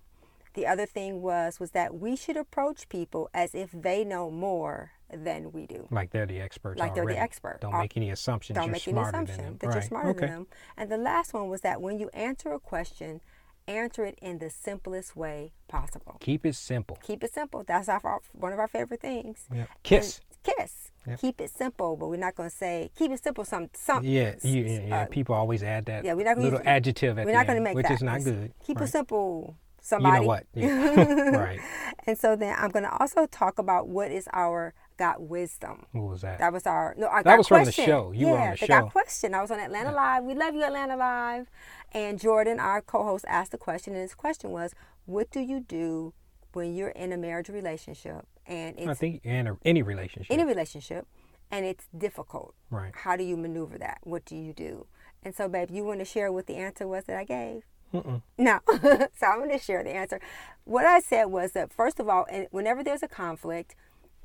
The 0.54 0.66
other 0.66 0.86
thing 0.88 1.22
was 1.22 1.60
was 1.60 1.72
that 1.72 1.96
we 2.00 2.16
should 2.16 2.36
approach 2.38 2.90
people 2.90 3.30
as 3.34 3.54
if 3.54 3.70
they 3.72 4.04
know 4.04 4.32
more 4.32 4.92
than 5.14 5.52
we 5.52 5.66
do. 5.68 5.88
like 5.92 6.10
they're 6.12 6.26
the 6.26 6.42
experts 6.42 6.80
Like 6.80 6.94
they're 6.96 7.06
the 7.06 7.12
already. 7.12 7.20
expert. 7.20 7.60
don't 7.62 7.78
make 7.78 7.96
any 7.96 8.10
assumptions 8.10 8.56
Don't 8.56 8.66
you're 8.66 8.72
make 8.74 8.88
any 8.88 9.00
assumption 9.00 9.58
that 9.60 9.68
right 9.68 9.74
you're 9.76 9.82
smarter 9.84 10.10
okay 10.10 10.20
than 10.22 10.30
them. 10.32 10.48
And 10.76 10.92
the 10.92 10.98
last 10.98 11.34
one 11.34 11.48
was 11.48 11.62
that 11.62 11.82
when 11.82 11.98
you 12.00 12.10
answer 12.14 12.52
a 12.52 12.60
question, 12.60 13.22
answer 13.70 14.06
it 14.06 14.18
in 14.22 14.40
the 14.40 14.50
simplest 14.50 15.16
way 15.16 15.52
possible. 15.68 16.18
keep 16.20 16.46
it 16.46 16.56
simple 16.56 16.98
Keep 17.04 17.24
it 17.24 17.34
simple. 17.34 17.64
That's 17.64 17.88
our 17.88 18.20
one 18.34 18.52
of 18.52 18.60
our 18.60 18.68
favorite 18.68 19.02
things. 19.02 19.46
yeah. 19.54 19.66
kiss 19.84 20.20
kiss. 20.44 20.92
Yep. 21.08 21.20
Keep 21.22 21.42
it 21.42 21.52
simple, 21.52 21.96
but 21.96 22.10
we're 22.10 22.18
not 22.18 22.36
going 22.36 22.50
to 22.50 22.56
say 22.56 22.92
keep 22.98 23.12
it 23.12 23.24
simple. 23.24 23.46
Some 23.46 23.70
some. 23.74 24.04
Yeah, 24.04 24.36
you, 24.44 24.64
yeah, 24.64 24.80
yeah. 24.82 25.02
uh, 25.02 25.06
people 25.06 25.36
always 25.36 25.64
add 25.64 25.86
that 25.86 26.04
yeah, 26.04 26.14
we're 26.14 26.26
not 26.26 26.36
gonna 26.36 26.44
little 26.46 26.60
use- 26.60 26.68
adjective 26.68 27.18
at 27.18 27.26
we're 27.26 27.32
the 27.32 27.38
not 27.38 27.48
going 27.48 27.56
to 27.56 27.58
end, 27.58 27.64
make 27.64 27.76
which 27.76 27.88
that. 27.88 27.94
is 27.94 28.04
not 28.04 28.24
good. 28.24 28.52
Keep 28.66 28.80
right. 28.80 28.90
it 28.90 28.92
simple. 28.92 29.56
You 29.58 29.82
Somebody. 29.82 30.20
know 30.20 30.28
what? 30.28 30.46
Yeah. 30.54 31.30
right. 31.38 31.60
And 32.06 32.18
so 32.18 32.36
then 32.36 32.54
I'm 32.60 32.72
going 32.72 32.84
to 32.84 32.92
also 32.98 33.26
talk 33.28 33.58
about 33.58 33.88
what 33.88 34.12
is 34.12 34.28
our 34.34 34.74
got 34.98 35.22
wisdom. 35.22 35.86
What 35.94 36.10
was 36.10 36.22
that? 36.22 36.40
That 36.40 36.52
was 36.52 36.66
our 36.68 36.94
no. 36.98 37.08
Our 37.08 37.24
That 37.24 37.38
was 37.38 37.48
from 37.48 37.60
the 37.60 37.64
question. 37.66 37.86
show. 37.86 38.12
You 38.12 38.26
yeah, 38.28 38.32
were 38.34 38.40
on 38.40 38.52
the 38.52 38.58
they 38.60 38.66
show. 38.68 38.82
got 38.82 38.92
question. 38.92 39.34
I 39.34 39.42
was 39.42 39.50
on 39.52 39.60
Atlanta 39.62 39.94
Live. 39.94 40.26
We 40.26 40.34
love 40.36 40.56
you, 40.56 40.64
Atlanta 40.64 40.98
Live. 40.98 41.50
And 41.94 42.20
Jordan, 42.20 42.60
our 42.60 42.82
co-host, 42.82 43.24
asked 43.30 43.52
the 43.54 43.58
question, 43.58 43.94
and 43.94 44.02
his 44.02 44.14
question 44.14 44.50
was, 44.52 44.74
"What 45.06 45.32
do 45.32 45.40
you 45.40 45.62
do 45.62 46.14
when 46.52 46.76
you're 46.76 46.90
in 46.90 47.14
a 47.14 47.18
marriage 47.18 47.48
relationship 47.48 48.26
and 48.48 48.90
I 48.90 48.94
think 48.94 49.22
in 49.24 49.58
any 49.66 49.82
relationship. 49.82 50.32
any 50.32 50.44
relationship 50.44 51.06
and 51.52 51.66
it's 51.66 51.86
difficult? 51.98 52.54
right. 52.70 52.94
How 52.96 53.16
do 53.16 53.24
you 53.24 53.38
maneuver 53.38 53.78
that? 53.78 54.00
What 54.04 54.26
do 54.26 54.36
you 54.36 54.54
do?" 54.54 54.88
And 55.24 55.36
so, 55.36 55.48
babe, 55.48 55.70
you 55.72 55.84
want 55.84 56.00
to 56.00 56.06
share 56.06 56.32
what 56.32 56.48
the 56.48 56.56
answer 56.56 56.88
was 56.88 57.06
that 57.06 57.18
I 57.18 57.24
gave? 57.24 57.64
Mm-mm. 57.94 58.22
No. 58.38 58.60
so 58.68 59.26
I'm 59.26 59.40
going 59.40 59.50
to 59.52 59.60
share 59.60 59.84
the 59.84 59.92
answer. 59.92 60.20
What 60.66 60.86
I 60.86 61.00
said 61.00 61.26
was 61.26 61.52
that, 61.54 61.72
first 61.72 62.00
of 62.00 62.10
all, 62.10 62.26
whenever 62.52 62.84
there's 62.84 63.04
a 63.04 63.08
conflict, 63.08 63.76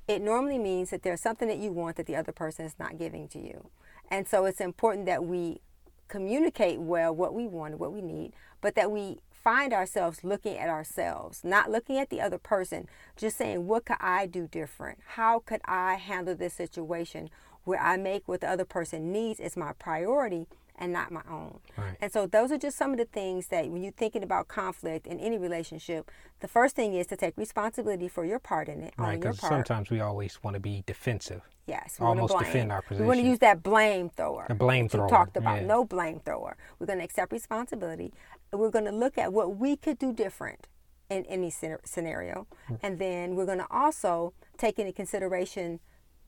it 0.08 0.20
normally 0.20 0.58
means 0.58 0.90
that 0.90 1.02
there's 1.02 1.20
something 1.20 1.48
that 1.48 1.58
you 1.58 1.72
want 1.72 1.96
that 1.96 2.06
the 2.06 2.16
other 2.16 2.32
person 2.32 2.66
is 2.66 2.74
not 2.78 2.98
giving 2.98 3.28
to 3.28 3.38
you. 3.38 3.70
And 4.10 4.28
so 4.28 4.44
it's 4.44 4.60
important 4.60 5.06
that 5.06 5.24
we 5.24 5.60
communicate 6.08 6.80
well 6.80 7.14
what 7.14 7.34
we 7.34 7.46
want, 7.46 7.78
what 7.78 7.92
we 7.92 8.02
need, 8.02 8.32
but 8.60 8.74
that 8.74 8.90
we 8.90 9.18
find 9.42 9.72
ourselves 9.72 10.25
looking 10.25 10.56
at 10.56 10.68
ourselves, 10.68 11.42
not 11.42 11.70
looking 11.70 11.99
at 11.99 12.11
the 12.11 12.20
other 12.20 12.38
person, 12.38 12.88
just 13.16 13.37
saying, 13.37 13.66
what 13.66 13.84
could 13.84 13.96
I 14.00 14.26
do 14.26 14.46
different? 14.46 14.99
How 15.14 15.40
could 15.40 15.61
I 15.64 15.94
handle 15.94 16.34
this 16.34 16.54
situation 16.54 17.30
where 17.64 17.80
I 17.80 17.96
make 17.96 18.26
what 18.26 18.40
the 18.40 18.50
other 18.50 18.64
person 18.64 19.12
needs 19.12 19.40
as 19.40 19.56
my 19.56 19.72
priority 19.72 20.46
and 20.82 20.92
not 20.92 21.12
my 21.12 21.22
own? 21.30 21.60
Right. 21.78 21.96
And 22.00 22.12
so 22.12 22.26
those 22.26 22.50
are 22.50 22.58
just 22.58 22.76
some 22.76 22.90
of 22.90 22.98
the 22.98 23.04
things 23.04 23.46
that 23.48 23.68
when 23.70 23.82
you're 23.82 23.92
thinking 23.92 24.22
about 24.22 24.48
conflict 24.48 25.06
in 25.06 25.20
any 25.20 25.38
relationship, 25.38 26.10
the 26.40 26.48
first 26.48 26.74
thing 26.74 26.92
is 26.94 27.06
to 27.06 27.16
take 27.16 27.36
responsibility 27.36 28.08
for 28.08 28.24
your 28.24 28.38
part 28.40 28.68
in 28.68 28.82
it, 28.82 28.92
Right. 28.98 29.18
Because 29.20 29.38
sometimes 29.38 29.90
we 29.90 30.00
always 30.00 30.42
want 30.42 30.54
to 30.54 30.60
be 30.60 30.82
defensive. 30.86 31.42
Yes, 31.66 31.98
we 32.00 32.06
almost 32.06 32.32
blame. 32.34 32.44
defend 32.44 32.72
our 32.72 32.82
position. 32.82 33.04
We 33.04 33.08
want 33.08 33.20
to 33.20 33.26
use 33.26 33.38
that 33.38 33.62
blame 33.62 34.10
thrower. 34.10 34.46
The 34.48 34.54
blame 34.56 34.88
thrower, 34.88 35.08
talked 35.08 35.36
about 35.36 35.60
yeah. 35.60 35.66
no 35.68 35.84
blame 35.84 36.18
thrower. 36.24 36.56
We're 36.80 36.86
going 36.88 36.98
to 36.98 37.04
accept 37.04 37.30
responsibility. 37.32 38.12
We're 38.52 38.70
going 38.70 38.84
to 38.86 38.92
look 38.92 39.16
at 39.16 39.32
what 39.32 39.56
we 39.56 39.76
could 39.76 39.98
do 39.98 40.12
different 40.12 40.66
in 41.08 41.24
any 41.26 41.50
scenario, 41.84 42.46
Hmm. 42.66 42.74
and 42.82 42.98
then 42.98 43.36
we're 43.36 43.46
going 43.46 43.58
to 43.58 43.66
also 43.70 44.32
take 44.58 44.78
into 44.78 44.92
consideration 44.92 45.78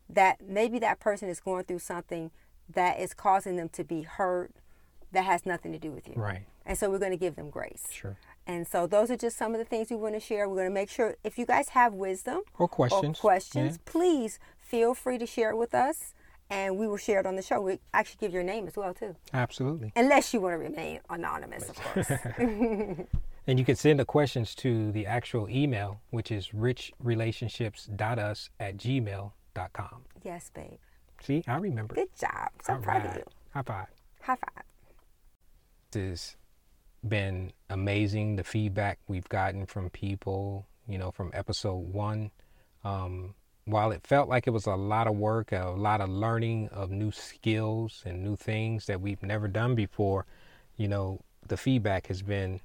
that 0.09 0.41
maybe 0.47 0.79
that 0.79 1.01
person 1.01 1.29
is 1.29 1.41
going 1.41 1.65
through 1.65 1.79
something 1.81 2.31
that 2.73 3.01
is 3.01 3.15
causing 3.15 3.57
them 3.57 3.69
to 3.71 3.85
be 3.85 4.03
hurt 4.03 4.51
that 5.13 5.25
has 5.25 5.47
nothing 5.47 5.73
to 5.73 5.79
do 5.79 5.91
with 5.93 6.09
you. 6.09 6.15
Right. 6.17 6.43
And 6.67 6.77
so 6.79 6.91
we're 6.91 6.99
going 6.99 7.13
to 7.13 7.17
give 7.17 7.37
them 7.37 7.51
grace. 7.51 7.85
Sure. 7.91 8.17
And 8.47 8.67
so 8.67 8.87
those 8.87 9.11
are 9.11 9.17
just 9.17 9.37
some 9.37 9.53
of 9.53 9.59
the 9.59 9.65
things 9.65 9.91
we 9.91 9.97
want 9.97 10.15
to 10.15 10.21
share. 10.21 10.49
We're 10.49 10.57
going 10.57 10.69
to 10.69 10.75
make 10.75 10.91
sure 10.91 11.17
if 11.23 11.39
you 11.39 11.47
guys 11.47 11.71
have 11.71 11.95
wisdom 11.95 12.41
Or 12.59 12.69
questions. 12.69 13.19
or 13.19 13.21
questions, 13.21 13.77
Yeah. 13.77 13.83
please 13.93 14.39
feel 14.59 14.95
free 14.95 15.19
to 15.19 15.27
share 15.27 15.51
it 15.51 15.57
with 15.57 15.75
us, 15.75 16.15
and 16.51 16.77
we 16.77 16.89
will 16.89 16.97
share 16.97 17.21
it 17.21 17.27
on 17.27 17.37
the 17.37 17.43
show. 17.43 17.61
We 17.61 17.79
actually 17.93 18.19
give 18.21 18.33
your 18.33 18.43
name 18.43 18.67
as 18.67 18.77
well 18.77 18.93
too, 18.93 19.15
Absolutely. 19.33 19.93
unless 19.95 20.35
you 20.35 20.41
want 20.41 20.55
to 20.55 20.59
remain 20.59 21.01
anonymous, 21.11 21.69
of 21.69 21.77
course. 21.77 22.11
And 23.47 23.59
you 23.59 23.65
can 23.67 23.77
send 23.77 24.01
the 24.01 24.07
questions 24.07 24.55
to 24.57 24.91
the 24.93 25.05
actual 25.05 25.51
email, 25.51 26.01
which 26.09 26.31
is 26.33 26.49
richrelationships.us 26.49 28.49
at 28.59 28.79
gmail.com. 28.79 30.03
yes, 30.23 30.51
babe. 30.55 30.79
See, 31.25 31.43
I 31.47 31.57
remember. 31.57 31.95
Good 31.95 32.15
job. 32.19 32.51
So 32.63 32.75
All 32.75 32.79
proud 32.81 33.07
of 33.07 33.17
you. 33.17 33.25
High 33.53 33.63
five. 33.63 33.87
High 34.23 34.37
five. 34.37 34.65
This 35.91 36.03
has 36.11 36.37
been 37.09 37.53
amazing. 37.71 38.37
The 38.37 38.45
feedback 38.45 38.99
we've 39.09 39.29
gotten 39.29 39.67
from 39.67 39.91
people, 39.91 40.67
you 40.87 40.99
know, 40.99 41.11
from 41.11 41.31
episode 41.35 41.93
one. 41.93 42.31
Um, 42.85 43.35
while 43.65 43.93
it 43.93 44.07
felt 44.07 44.29
like 44.29 44.47
it 44.47 44.51
was 44.51 44.67
a 44.67 44.75
lot 44.75 45.07
of 45.07 45.17
work, 45.17 45.53
a 45.53 45.71
lot 45.71 46.03
of 46.03 46.11
learning 46.11 46.69
of 46.69 46.91
new 46.91 47.11
skills 47.11 48.03
and 48.05 48.23
new 48.23 48.37
things 48.37 48.85
that 48.87 49.01
we've 49.01 49.23
never 49.23 49.49
done 49.49 49.75
before, 49.75 50.27
you 50.77 50.87
know, 50.89 51.21
the 51.47 51.57
feedback 51.57 52.09
has 52.09 52.21
been 52.21 52.61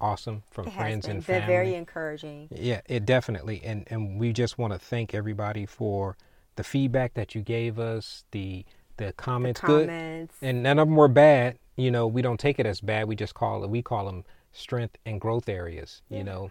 awesome 0.00 0.42
from 0.50 0.68
friends 0.72 1.06
been 1.06 1.16
and 1.16 1.24
They're 1.24 1.40
family. 1.40 1.54
very 1.54 1.74
encouraging. 1.76 2.48
Yeah, 2.50 2.80
it 2.86 3.06
definitely, 3.06 3.62
and 3.64 3.84
and 3.88 4.18
we 4.18 4.32
just 4.32 4.58
want 4.58 4.72
to 4.72 4.78
thank 4.80 5.14
everybody 5.14 5.64
for 5.66 6.16
the 6.56 6.64
feedback 6.64 7.14
that 7.14 7.34
you 7.34 7.42
gave 7.42 7.78
us, 7.78 8.24
the 8.30 8.64
the 8.98 9.12
comments, 9.14 9.60
good, 9.60 9.88
Comments. 9.88 10.34
and 10.42 10.62
none 10.62 10.78
of 10.78 10.86
them 10.86 10.96
were 10.96 11.08
bad. 11.08 11.58
You 11.76 11.90
know, 11.90 12.06
we 12.06 12.20
don't 12.22 12.38
take 12.38 12.58
it 12.58 12.66
as 12.66 12.80
bad. 12.80 13.08
We 13.08 13.16
just 13.16 13.34
call 13.34 13.64
it, 13.64 13.70
we 13.70 13.80
call 13.82 14.04
them 14.04 14.24
strength 14.52 14.96
and 15.06 15.20
growth 15.20 15.48
areas. 15.48 16.02
You 16.10 16.22
know, 16.22 16.50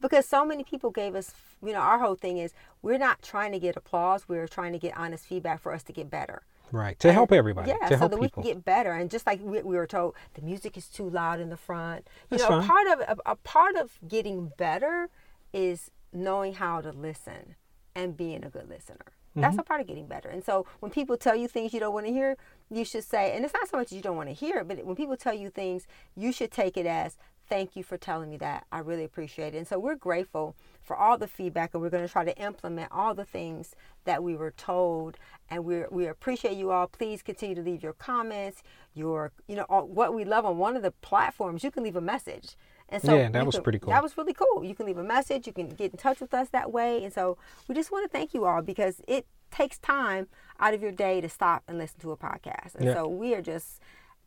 because 0.00 0.26
so 0.26 0.44
many 0.44 0.64
people 0.64 0.90
gave 0.90 1.14
us 1.14 1.32
you 1.62 1.72
know 1.72 1.80
our 1.80 1.98
whole 1.98 2.14
thing 2.14 2.38
is 2.38 2.52
we're 2.82 2.98
not 2.98 3.22
trying 3.22 3.52
to 3.52 3.58
get 3.58 3.76
applause 3.76 4.28
we're 4.28 4.46
trying 4.48 4.72
to 4.72 4.78
get 4.78 4.96
honest 4.96 5.24
feedback 5.26 5.60
for 5.60 5.72
us 5.72 5.82
to 5.82 5.92
get 5.92 6.10
better 6.10 6.42
right? 6.72 6.98
To 7.00 7.12
help 7.12 7.30
everybody, 7.30 7.70
yeah 7.70 7.88
to 7.88 7.94
so 7.94 7.96
help 7.98 8.10
that 8.12 8.20
people. 8.20 8.42
we 8.42 8.44
can 8.48 8.54
get 8.54 8.64
better 8.64 8.92
and 8.92 9.10
just 9.10 9.26
like 9.26 9.40
we, 9.42 9.62
we 9.62 9.76
were 9.76 9.86
told 9.86 10.14
the 10.34 10.42
music 10.42 10.76
is 10.76 10.88
too 10.88 11.08
loud 11.08 11.40
in 11.40 11.48
the 11.48 11.56
front 11.56 12.06
you 12.30 12.36
That's 12.36 12.42
know 12.50 12.60
fine. 12.60 12.68
part 12.68 12.86
of 12.88 13.00
a, 13.26 13.30
a 13.32 13.36
part 13.36 13.76
of 13.76 13.98
getting 14.06 14.52
better 14.58 15.08
is 15.52 15.90
knowing 16.12 16.54
how 16.54 16.80
to 16.82 16.90
listen 16.90 17.54
and 17.94 18.16
being 18.16 18.44
a 18.44 18.50
good 18.50 18.68
listener. 18.68 18.98
That's 19.40 19.58
a 19.58 19.62
Mm-hmm. 19.62 19.66
part 19.66 19.80
of 19.80 19.86
getting 19.88 20.06
better. 20.06 20.28
And 20.28 20.44
so 20.44 20.66
when 20.80 20.92
people 20.92 21.16
tell 21.16 21.36
you 21.36 21.48
things 21.48 21.74
you 21.74 21.80
don't 21.80 21.94
want 21.94 22.06
to 22.06 22.12
hear 22.12 22.36
you 22.70 22.84
should 22.84 23.04
say 23.04 23.34
and 23.36 23.44
it's 23.44 23.54
not 23.54 23.68
so 23.68 23.76
much 23.76 23.92
you 23.92 24.00
don't 24.00 24.16
want 24.16 24.28
to 24.28 24.34
hear 24.34 24.58
it 24.58 24.68
but 24.68 24.84
when 24.84 24.96
people 24.96 25.16
tell 25.16 25.34
you 25.34 25.50
things 25.50 25.86
you 26.16 26.32
should 26.32 26.50
take 26.50 26.76
it 26.76 26.86
as 26.86 27.16
thank 27.48 27.76
you 27.76 27.82
for 27.82 27.98
telling 27.98 28.30
me 28.30 28.38
that. 28.38 28.66
I 28.72 28.78
really 28.78 29.04
appreciate 29.04 29.54
it. 29.54 29.58
And 29.58 29.66
so 29.68 29.78
we're 29.78 29.96
grateful 29.96 30.56
for 30.82 30.96
all 30.96 31.18
the 31.18 31.26
feedback 31.28 31.74
and 31.74 31.82
we're 31.82 31.90
going 31.90 32.06
to 32.06 32.12
try 32.12 32.24
to 32.24 32.36
implement 32.38 32.90
all 32.92 33.14
the 33.14 33.24
things 33.24 33.74
that 34.04 34.22
we 34.22 34.34
were 34.36 34.52
told. 34.52 35.18
And 35.50 35.64
we 35.64 35.84
we 35.90 36.06
appreciate 36.06 36.56
you 36.56 36.70
all. 36.70 36.86
Please 36.86 37.22
continue 37.22 37.54
to 37.56 37.62
leave 37.62 37.82
your 37.82 37.92
comments 37.94 38.62
your 38.94 39.32
you 39.48 39.56
know 39.56 39.66
all, 39.68 39.86
what 39.86 40.14
we 40.14 40.24
love 40.24 40.44
on 40.46 40.58
one 40.58 40.76
of 40.76 40.82
the 40.82 40.92
platforms. 40.92 41.64
You 41.64 41.70
can 41.70 41.82
leave 41.82 41.96
a 41.96 42.00
message 42.00 42.56
and 42.94 43.02
so 43.02 43.14
Yeah, 43.16 43.28
that 43.28 43.44
was 43.46 43.56
can- 43.56 43.64
pretty 43.64 43.78
cool. 43.78 43.90
that 43.90 44.02
was 44.02 44.16
really 44.16 44.32
cool. 44.34 44.64
You 44.64 44.74
can 44.74 44.86
leave 44.86 44.98
a 44.98 45.04
message 45.04 45.46
you 45.46 45.52
can 45.52 45.68
get 45.68 45.92
in 45.92 45.98
touch 45.98 46.20
with 46.20 46.32
us 46.32 46.48
that 46.50 46.72
way. 46.72 47.04
And 47.04 47.12
so 47.12 47.36
we 47.68 47.74
just 47.74 47.90
want 47.92 48.04
to 48.04 48.08
thank 48.08 48.32
you 48.34 48.44
all 48.46 48.62
because 48.62 49.00
it 49.06 49.26
takes 49.50 49.78
time 49.78 50.26
out 50.58 50.74
of 50.74 50.82
your 50.82 50.92
day 50.92 51.20
to 51.20 51.28
stop 51.28 51.62
and 51.68 51.78
listen 51.78 52.00
to 52.00 52.10
a 52.12 52.16
podcast. 52.16 52.74
And 52.76 52.84
Yeah. 52.86 52.94
so 52.94 53.08
we 53.08 53.34
are 53.34 53.42
just 53.42 53.80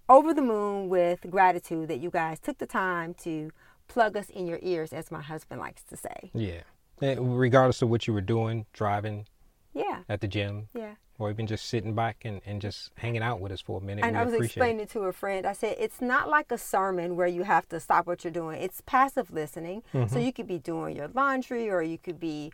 over 0.09 0.33
the 0.33 0.41
moon 0.41 0.88
with 0.89 1.25
gratitude 1.29 1.88
that 1.89 2.00
you 2.00 2.09
guys 2.09 2.39
took 2.39 2.57
the 2.59 2.65
time 2.67 3.13
to 3.15 3.51
plug 3.88 4.15
us 4.15 4.29
in 4.29 4.47
your 4.47 4.59
ears 4.62 4.93
as 4.93 5.12
my 5.12 5.21
husband 5.21 5.59
likes 5.62 5.83
to 5.83 5.97
say. 5.97 6.31
Yeah, 6.33 6.62
And 7.01 7.38
regardless 7.39 7.81
of 7.81 7.89
what 7.89 8.07
you 8.07 8.13
were 8.13 8.21
doing, 8.21 8.65
driving 8.74 9.27
yeah. 9.74 10.03
at 10.09 10.21
the 10.21 10.27
gym, 10.27 10.69
yeah 10.74 10.95
or 11.19 11.29
even 11.31 11.47
just 11.47 11.65
sitting 11.65 11.93
back 11.95 12.17
and, 12.25 12.41
and 12.45 12.62
just 12.62 12.91
hanging 12.95 13.21
out 13.24 13.39
with 13.39 13.51
us 13.51 13.62
for 13.62 13.79
a 13.79 13.83
minute, 13.83 14.03
And 14.05 14.15
we 14.15 14.21
I 14.21 14.25
was 14.25 14.33
appreciate 14.33 14.50
it. 14.50 14.57
explaining 14.57 14.88
to 14.88 15.00
a 15.09 15.13
friend, 15.13 15.45
I 15.45 15.53
said, 15.53 15.75
it's 15.79 16.00
not 16.01 16.29
like 16.29 16.51
a 16.51 16.57
sermon 16.57 17.15
where 17.15 17.27
you 17.27 17.43
have 17.43 17.67
to 17.69 17.79
stop 17.79 18.05
what 18.05 18.24
you're 18.24 18.31
doing. 18.31 18.62
It's 18.62 18.81
passive 18.81 19.31
listening. 19.31 19.83
Mm-hmm. 19.93 20.13
So 20.13 20.19
you 20.19 20.31
could 20.31 20.47
be 20.47 20.59
doing 20.59 20.95
your 20.95 21.07
laundry 21.13 21.69
or 21.69 21.81
you 21.81 21.97
could 21.97 22.19
be 22.19 22.51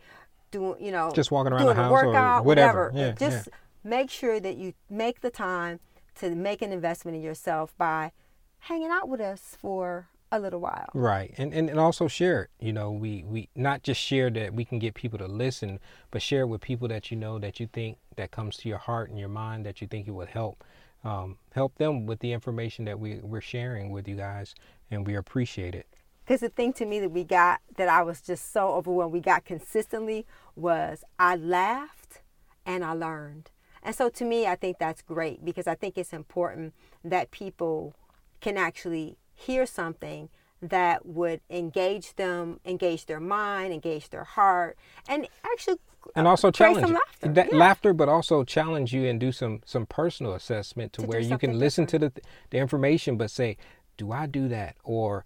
doing, 0.51 0.84
you 0.84 0.91
know, 0.91 1.12
Just 1.13 1.32
walking 1.32 1.51
around 1.51 1.65
the 1.65 1.72
a 1.72 1.75
house 1.75 1.91
or 1.91 2.08
whatever. 2.08 2.41
whatever. 2.43 2.91
Yeah, 2.96 3.12
Just 3.12 3.50
make 3.84 4.10
sure 4.10 4.39
that 4.39 4.55
you 4.55 4.74
make 4.89 5.22
the 5.22 5.29
time 5.29 5.79
to 6.15 6.34
make 6.36 6.62
an 6.62 6.72
investment 6.72 7.17
in 7.17 7.24
yourself 7.24 7.74
by 7.77 8.12
hanging 8.60 8.91
out 8.91 9.10
with 9.10 9.20
us 9.20 9.58
for 9.60 10.08
a 10.34 10.40
little 10.40 10.60
while. 10.60 10.90
Right. 10.94 11.34
And, 11.38 11.54
and 11.54 11.70
and 11.70 11.80
also 11.80 12.08
share 12.08 12.44
it. 12.44 12.50
You 12.60 12.74
know, 12.74 12.92
we, 12.92 13.24
we 13.24 13.50
not 13.56 13.84
just 13.84 14.02
share 14.02 14.30
that 14.32 14.54
we 14.54 14.66
can 14.66 14.80
get 14.80 14.94
people 14.96 15.20
to 15.20 15.28
listen, 15.28 15.80
but 16.12 16.22
share 16.22 16.42
it 16.42 16.48
with 16.48 16.62
people 16.62 16.88
that 16.90 17.12
you 17.12 17.18
know 17.18 17.40
that 17.40 17.60
you 17.60 17.68
think 17.68 17.98
that 18.16 18.32
comes 18.32 18.58
to 18.58 18.70
your 18.70 18.80
heart 18.80 19.10
and 19.10 19.20
your 19.20 19.30
mind 19.30 19.66
that 19.66 19.82
you 19.82 19.88
think 19.88 20.08
it 20.08 20.12
would 20.12 20.30
help. 20.30 20.63
Um, 21.04 21.38
help 21.54 21.75
them 21.75 22.06
with 22.06 22.20
the 22.20 22.32
information 22.32 22.86
that 22.86 22.98
we, 22.98 23.16
we're 23.16 23.42
sharing 23.42 23.92
with 23.92 24.08
you 24.08 24.16
guys 24.16 24.56
and 24.90 25.06
we 25.06 25.16
appreciate 25.16 25.75
it. 25.75 25.86
Because 26.24 26.40
the 26.40 26.50
thing 26.50 26.72
to 26.74 26.86
me 26.86 27.02
that 27.02 27.10
we 27.10 27.25
got 27.25 27.60
that 27.75 27.90
I 27.90 28.04
was 28.04 28.22
just 28.22 28.54
so 28.54 28.70
overwhelmed, 28.70 29.12
we 29.12 29.20
got 29.20 29.44
consistently 29.44 30.25
was 30.56 31.04
I 31.20 31.36
laughed 31.36 32.22
and 32.66 32.86
I 32.86 32.94
learned. 32.94 33.52
And 33.82 33.94
so 33.94 34.08
to 34.10 34.24
me, 34.24 34.48
I 34.48 34.56
think 34.56 34.80
that's 34.80 35.02
great 35.02 35.44
because 35.44 35.68
I 35.68 35.75
think 35.75 35.98
it's 35.98 36.13
important 36.13 36.74
that 37.04 37.32
people 37.32 37.94
can 38.40 38.58
actually 38.58 39.18
hear 39.36 39.66
something 39.66 40.30
that 40.62 41.06
would 41.06 41.42
engage 41.50 42.16
them, 42.16 42.60
engage 42.66 43.06
their 43.06 43.20
mind, 43.20 43.74
engage 43.74 44.10
their 44.10 44.24
heart, 44.24 44.78
and 45.08 45.28
actually 45.44 45.78
uh, 46.06 46.10
And 46.16 46.28
also 46.28 46.52
challenge 46.52 46.86
some 46.86 46.94
laughter. 46.94 47.28
That 47.30 47.52
Yeah. 47.52 47.58
laughter, 47.58 47.94
but 47.94 48.10
also 48.10 48.44
challenge 48.44 48.94
you 48.94 49.06
and 49.06 49.20
do 49.20 49.32
some 49.32 49.62
some 49.66 49.86
personal 49.86 50.34
assessment 50.34 50.94
to, 50.94 51.02
To 51.02 51.08
where 51.08 51.20
you 51.20 51.38
can 51.38 51.60
listen 51.60 51.86
to 51.88 52.00
the 52.00 52.12
the 52.50 52.58
information, 52.58 53.18
but 53.18 53.30
say, 53.32 53.58
do 53.98 54.12
I 54.12 54.25
do 54.25 54.48
that 54.48 54.75
or 54.84 55.25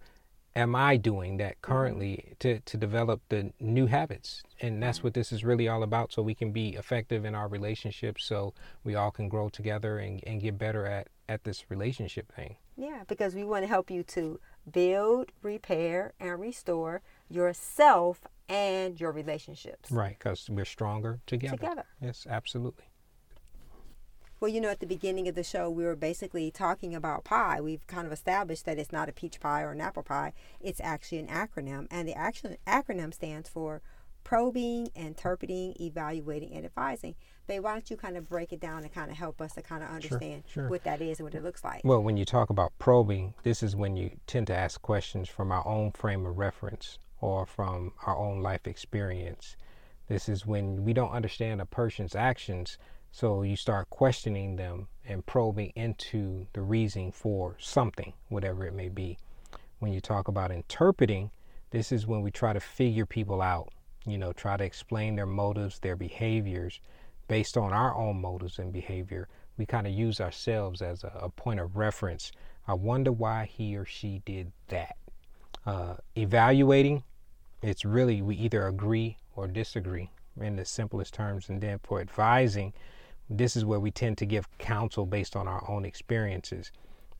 am 0.56 0.74
I 0.74 0.96
doing 0.96 1.36
that 1.38 1.60
mm-hmm. 1.60 1.72
currently 1.72 2.34
to, 2.40 2.60
to 2.60 2.76
develop 2.76 3.20
the 3.28 3.52
new 3.60 3.86
habits? 3.86 4.42
And 4.60 4.82
that's 4.82 4.98
mm-hmm. 4.98 5.08
what 5.08 5.14
this 5.14 5.32
is 5.32 5.44
really 5.44 5.68
all 5.68 5.82
about 5.82 6.12
so 6.12 6.22
we 6.22 6.34
can 6.34 6.52
be 6.52 6.70
effective 6.70 7.24
in 7.24 7.34
our 7.34 7.48
relationships 7.48 8.24
so 8.24 8.54
we 8.84 8.94
all 8.94 9.10
can 9.10 9.28
grow 9.28 9.48
together 9.48 9.98
and, 9.98 10.22
and 10.26 10.40
get 10.40 10.58
better 10.58 10.84
at, 10.84 11.08
at 11.28 11.44
this 11.44 11.70
relationship 11.70 12.32
thing. 12.34 12.56
Yeah, 12.76 13.02
because 13.06 13.34
we 13.34 13.44
want 13.44 13.64
to 13.64 13.68
help 13.68 13.90
you 13.90 14.02
to 14.04 14.40
build, 14.70 15.32
repair, 15.42 16.14
and 16.18 16.40
restore 16.40 17.02
yourself 17.28 18.26
and 18.48 18.98
your 18.98 19.12
relationships. 19.12 19.90
Right, 19.90 20.16
because 20.18 20.48
we're 20.48 20.64
stronger 20.64 21.20
together. 21.26 21.56
Together. 21.56 21.84
Yes, 22.00 22.26
absolutely. 22.28 22.84
Well, 24.40 24.50
you 24.50 24.60
know, 24.60 24.70
at 24.70 24.78
the 24.78 24.86
beginning 24.86 25.26
of 25.26 25.34
the 25.34 25.42
show, 25.42 25.68
we 25.68 25.82
were 25.82 25.96
basically 25.96 26.52
talking 26.52 26.94
about 26.94 27.24
pie. 27.24 27.60
We've 27.60 27.84
kind 27.88 28.06
of 28.06 28.12
established 28.12 28.66
that 28.66 28.78
it's 28.78 28.92
not 28.92 29.08
a 29.08 29.12
peach 29.12 29.40
pie 29.40 29.62
or 29.62 29.72
an 29.72 29.80
apple 29.80 30.04
pie. 30.04 30.32
It's 30.60 30.80
actually 30.80 31.18
an 31.18 31.26
acronym, 31.26 31.88
and 31.90 32.06
the 32.06 32.14
action 32.14 32.56
acronym 32.66 33.12
stands 33.12 33.48
for 33.48 33.82
probing, 34.24 34.88
interpreting, 34.94 35.74
evaluating, 35.80 36.52
and 36.52 36.64
advising. 36.64 37.14
Babe, 37.46 37.62
why 37.62 37.72
don't 37.72 37.90
you 37.90 37.96
kind 37.96 38.16
of 38.16 38.28
break 38.28 38.52
it 38.52 38.60
down 38.60 38.82
and 38.82 38.92
kind 38.92 39.10
of 39.10 39.16
help 39.16 39.40
us 39.40 39.54
to 39.54 39.62
kind 39.62 39.82
of 39.82 39.88
understand 39.88 40.44
sure, 40.46 40.64
sure. 40.64 40.70
what 40.70 40.84
that 40.84 41.00
is 41.00 41.18
and 41.18 41.24
what 41.24 41.34
it 41.34 41.42
looks 41.42 41.64
like? 41.64 41.80
Well, 41.84 42.02
when 42.02 42.16
you 42.16 42.24
talk 42.24 42.50
about 42.50 42.72
probing, 42.78 43.34
this 43.42 43.62
is 43.62 43.74
when 43.74 43.96
you 43.96 44.10
tend 44.26 44.48
to 44.48 44.56
ask 44.56 44.82
questions 44.82 45.28
from 45.28 45.50
our 45.50 45.66
own 45.66 45.92
frame 45.92 46.26
of 46.26 46.36
reference 46.36 46.98
or 47.20 47.46
from 47.46 47.92
our 48.06 48.16
own 48.16 48.42
life 48.42 48.66
experience. 48.66 49.56
This 50.08 50.28
is 50.28 50.46
when 50.46 50.84
we 50.84 50.92
don't 50.92 51.10
understand 51.10 51.60
a 51.60 51.66
person's 51.66 52.14
actions 52.14 52.78
so 53.10 53.42
you 53.42 53.56
start 53.56 53.88
questioning 53.90 54.56
them 54.56 54.88
and 55.06 55.24
probing 55.24 55.72
into 55.74 56.46
the 56.52 56.60
reason 56.60 57.10
for 57.10 57.56
something, 57.58 58.12
whatever 58.28 58.66
it 58.66 58.74
may 58.74 58.88
be. 58.88 59.18
When 59.78 59.92
you 59.92 60.00
talk 60.00 60.28
about 60.28 60.50
interpreting, 60.50 61.30
this 61.70 61.92
is 61.92 62.06
when 62.06 62.22
we 62.22 62.30
try 62.30 62.52
to 62.52 62.60
figure 62.60 63.06
people 63.06 63.40
out, 63.40 63.72
you 64.10 64.18
know, 64.18 64.32
try 64.32 64.56
to 64.56 64.64
explain 64.64 65.16
their 65.16 65.26
motives, 65.26 65.78
their 65.78 65.96
behaviors 65.96 66.80
based 67.28 67.56
on 67.56 67.72
our 67.72 67.94
own 67.94 68.20
motives 68.20 68.58
and 68.58 68.72
behavior. 68.72 69.28
We 69.56 69.66
kind 69.66 69.86
of 69.86 69.92
use 69.92 70.20
ourselves 70.20 70.82
as 70.82 71.04
a, 71.04 71.12
a, 71.20 71.28
point 71.28 71.60
of 71.60 71.76
reference. 71.76 72.32
I 72.66 72.74
wonder 72.74 73.12
why 73.12 73.46
he 73.46 73.76
or 73.76 73.84
she 73.84 74.22
did 74.24 74.52
that. 74.68 74.96
Uh, 75.66 75.96
evaluating, 76.16 77.02
it's 77.62 77.84
really 77.84 78.22
we 78.22 78.36
either 78.36 78.66
agree 78.66 79.18
or 79.36 79.46
disagree 79.46 80.10
in 80.40 80.56
the 80.56 80.64
simplest 80.64 81.14
terms. 81.14 81.48
And 81.48 81.60
then 81.60 81.80
for 81.82 82.00
advising, 82.00 82.72
this 83.28 83.56
is 83.56 83.64
where 83.64 83.80
we 83.80 83.90
tend 83.90 84.16
to 84.18 84.26
give 84.26 84.46
counsel 84.58 85.04
based 85.04 85.36
on 85.36 85.46
our 85.46 85.68
own 85.68 85.84
experiences. 85.84 86.72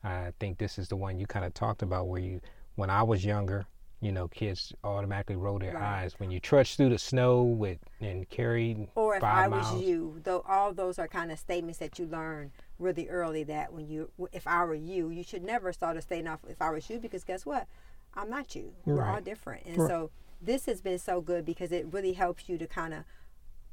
I 0.02 0.33
think 0.38 0.59
this 0.59 0.78
is 0.78 0.88
the 0.88 0.97
one 0.97 1.18
you 1.18 1.26
kind 1.26 1.45
of 1.45 1.52
talked 1.54 1.83
about 1.83 2.07
where 2.09 2.21
you, 2.21 2.40
when 2.76 2.88
I 2.88 3.02
was 3.02 3.25
younger, 3.25 3.66
you 4.00 4.12
know, 4.12 4.28
kids 4.28 4.72
automatically 4.84 5.36
roll 5.36 5.58
their 5.58 5.74
right. 5.74 6.02
eyes 6.02 6.14
when 6.18 6.30
you 6.30 6.38
trudge 6.38 6.76
through 6.76 6.90
the 6.90 6.98
snow 6.98 7.42
with 7.42 7.78
and 8.00 8.28
carry. 8.28 8.88
Or 8.94 9.16
if 9.16 9.24
I 9.24 9.48
miles. 9.48 9.72
was 9.72 9.82
you, 9.82 10.20
though, 10.22 10.44
all 10.48 10.72
those 10.72 10.98
are 10.98 11.08
kind 11.08 11.32
of 11.32 11.38
statements 11.38 11.78
that 11.78 11.98
you 11.98 12.06
learn 12.06 12.52
really 12.78 13.08
early. 13.08 13.42
That 13.44 13.72
when 13.72 13.88
you, 13.88 14.10
if 14.32 14.46
I 14.46 14.64
were 14.64 14.74
you, 14.74 15.10
you 15.10 15.24
should 15.24 15.42
never 15.42 15.72
start 15.72 15.96
a 15.96 16.02
statement 16.02 16.34
off. 16.34 16.50
If 16.50 16.62
I 16.62 16.70
was 16.70 16.88
you, 16.88 17.00
because 17.00 17.24
guess 17.24 17.44
what, 17.44 17.66
I'm 18.14 18.30
not 18.30 18.54
you. 18.54 18.72
We're 18.84 19.04
all 19.04 19.20
different, 19.20 19.66
and 19.66 19.78
right. 19.78 19.88
so 19.88 20.10
this 20.40 20.66
has 20.66 20.80
been 20.80 20.98
so 20.98 21.20
good 21.20 21.44
because 21.44 21.72
it 21.72 21.86
really 21.90 22.12
helps 22.12 22.48
you 22.48 22.58
to 22.58 22.66
kind 22.66 22.94
of 22.94 23.04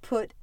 put 0.02 0.34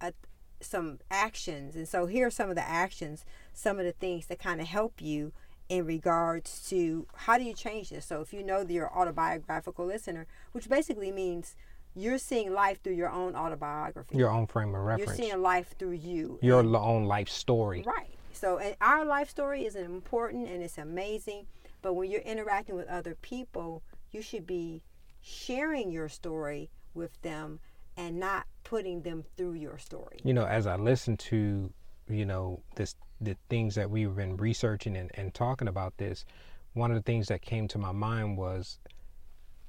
a, 0.00 0.12
some 0.60 0.98
actions. 1.10 1.76
And 1.76 1.88
so 1.88 2.06
here 2.06 2.26
are 2.26 2.30
some 2.30 2.50
of 2.50 2.56
the 2.56 2.68
actions, 2.68 3.24
some 3.52 3.78
of 3.78 3.84
the 3.84 3.92
things 3.92 4.26
that 4.26 4.38
kind 4.38 4.60
of 4.60 4.66
help 4.66 5.00
you 5.00 5.32
in 5.68 5.84
regards 5.84 6.66
to 6.70 7.06
how 7.14 7.36
do 7.38 7.44
you 7.44 7.52
change 7.52 7.90
this. 7.90 8.06
So 8.06 8.20
if 8.20 8.32
you 8.32 8.42
know 8.42 8.64
that 8.64 8.72
you're 8.72 8.92
autobiographical 8.92 9.86
listener, 9.86 10.26
which 10.52 10.68
basically 10.68 11.12
means 11.12 11.56
you're 11.94 12.18
seeing 12.18 12.52
life 12.52 12.82
through 12.82 12.94
your 12.94 13.10
own 13.10 13.34
autobiography. 13.34 14.16
Your 14.16 14.30
own 14.30 14.46
frame 14.46 14.74
of 14.74 14.82
reference. 14.82 15.18
You're 15.18 15.28
seeing 15.28 15.42
life 15.42 15.74
through 15.78 15.92
you. 15.92 16.38
Your 16.42 16.60
and, 16.60 16.74
own 16.74 17.04
life 17.04 17.28
story. 17.28 17.82
Right. 17.86 18.14
So 18.32 18.60
our 18.80 19.04
life 19.04 19.28
story 19.28 19.64
is 19.64 19.74
important 19.74 20.48
and 20.48 20.62
it's 20.62 20.78
amazing. 20.78 21.46
But 21.82 21.94
when 21.94 22.10
you're 22.10 22.20
interacting 22.20 22.76
with 22.76 22.88
other 22.88 23.16
people, 23.16 23.82
you 24.10 24.22
should 24.22 24.46
be 24.46 24.82
sharing 25.20 25.90
your 25.90 26.08
story 26.08 26.70
with 26.94 27.20
them 27.22 27.60
and 27.96 28.18
not 28.18 28.46
putting 28.62 29.02
them 29.02 29.24
through 29.36 29.54
your 29.54 29.78
story. 29.78 30.18
You 30.22 30.34
know, 30.34 30.46
as 30.46 30.66
I 30.66 30.76
listen 30.76 31.16
to, 31.16 31.72
you 32.08 32.24
know, 32.24 32.60
this 32.76 32.94
the 33.20 33.36
things 33.48 33.74
that 33.74 33.90
we've 33.90 34.14
been 34.14 34.36
researching 34.36 34.96
and, 34.96 35.10
and 35.14 35.34
talking 35.34 35.68
about 35.68 35.96
this, 35.98 36.24
one 36.74 36.90
of 36.90 36.96
the 36.96 37.02
things 37.02 37.26
that 37.28 37.42
came 37.42 37.66
to 37.68 37.78
my 37.78 37.92
mind 37.92 38.36
was 38.36 38.78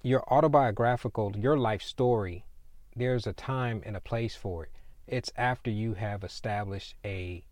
your 0.04 0.23
autobiographical, 0.32 1.34
your 1.36 1.58
life 1.58 1.82
story, 1.82 2.45
there's 2.95 3.25
a 3.25 3.34
time 3.34 3.82
and 3.86 3.95
a 3.95 4.02
place 4.02 4.36
for 4.36 4.65
it. 4.65 4.71
It's 5.08 5.32
after 5.36 5.71
you 5.71 5.95
have 5.95 6.23
established 6.23 6.95
a 7.04 7.43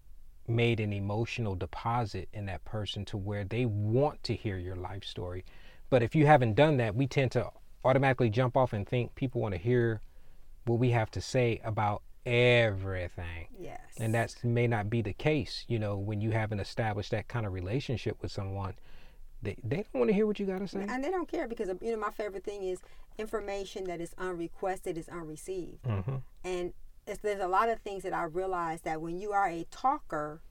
made 0.48 0.80
an 0.80 0.94
emotional 0.94 1.56
deposit 1.56 2.30
in 2.32 2.46
that 2.46 2.64
person 2.64 3.04
to 3.04 3.18
where 3.18 3.44
they 3.44 3.66
want 3.66 4.24
to 4.24 4.34
hear 4.34 4.58
your 4.58 4.76
life 4.78 5.04
story. 5.04 5.44
But 5.90 6.04
if 6.04 6.16
you 6.16 6.26
haven't 6.26 6.54
done 6.54 6.78
that, 6.78 6.96
we 6.96 7.08
tend 7.08 7.32
to 7.32 7.50
automatically 7.84 8.30
jump 8.30 8.56
off 8.56 8.74
and 8.74 8.88
think 8.88 9.16
people 9.16 9.42
want 9.42 9.54
to 9.54 9.60
hear 9.60 10.02
what 10.66 10.80
we 10.80 10.92
have 10.92 11.12
to 11.12 11.22
say 11.22 11.60
about 11.64 12.02
everything. 12.28 13.48
Yes. 13.58 13.80
And 13.98 14.14
that 14.14 14.36
may 14.44 14.68
not 14.68 14.90
be 14.90 15.02
the 15.02 15.14
case, 15.14 15.64
you 15.68 15.80
know, 15.80 15.98
when 15.98 16.20
you 16.22 16.32
haven't 16.32 16.60
established 16.60 17.12
that 17.12 17.28
kind 17.28 17.46
of 17.46 17.54
relationship 17.54 18.22
with 18.22 18.32
someone. 18.32 18.76
They, 19.42 19.56
they 19.64 19.78
don't 19.78 19.94
want 19.94 20.10
to 20.10 20.14
hear 20.14 20.28
what 20.28 20.40
you 20.40 20.46
got 20.46 20.60
to 20.60 20.68
say. 20.68 20.86
And 20.88 21.04
they 21.04 21.12
don't 21.12 21.32
care 21.32 21.48
because, 21.48 21.70
you 21.82 21.92
know, 21.92 21.98
my 21.98 22.12
favorite 22.12 22.44
thing 22.44 22.64
is 22.64 22.80
information 23.18 23.86
that 23.86 24.02
is 24.02 24.14
unrequested 24.18 24.98
is 24.98 25.08
unreceived. 25.08 25.84
Mm-hmm. 25.84 26.16
And 26.44 26.74
there's 27.22 27.40
a 27.40 27.48
lot 27.48 27.70
of 27.70 27.80
things 27.80 28.04
that 28.04 28.14
I 28.14 28.24
realize 28.24 28.82
that 28.82 29.00
when 29.00 29.18
you 29.20 29.32
are 29.32 29.48
a 29.48 29.66
talker, 29.72 30.42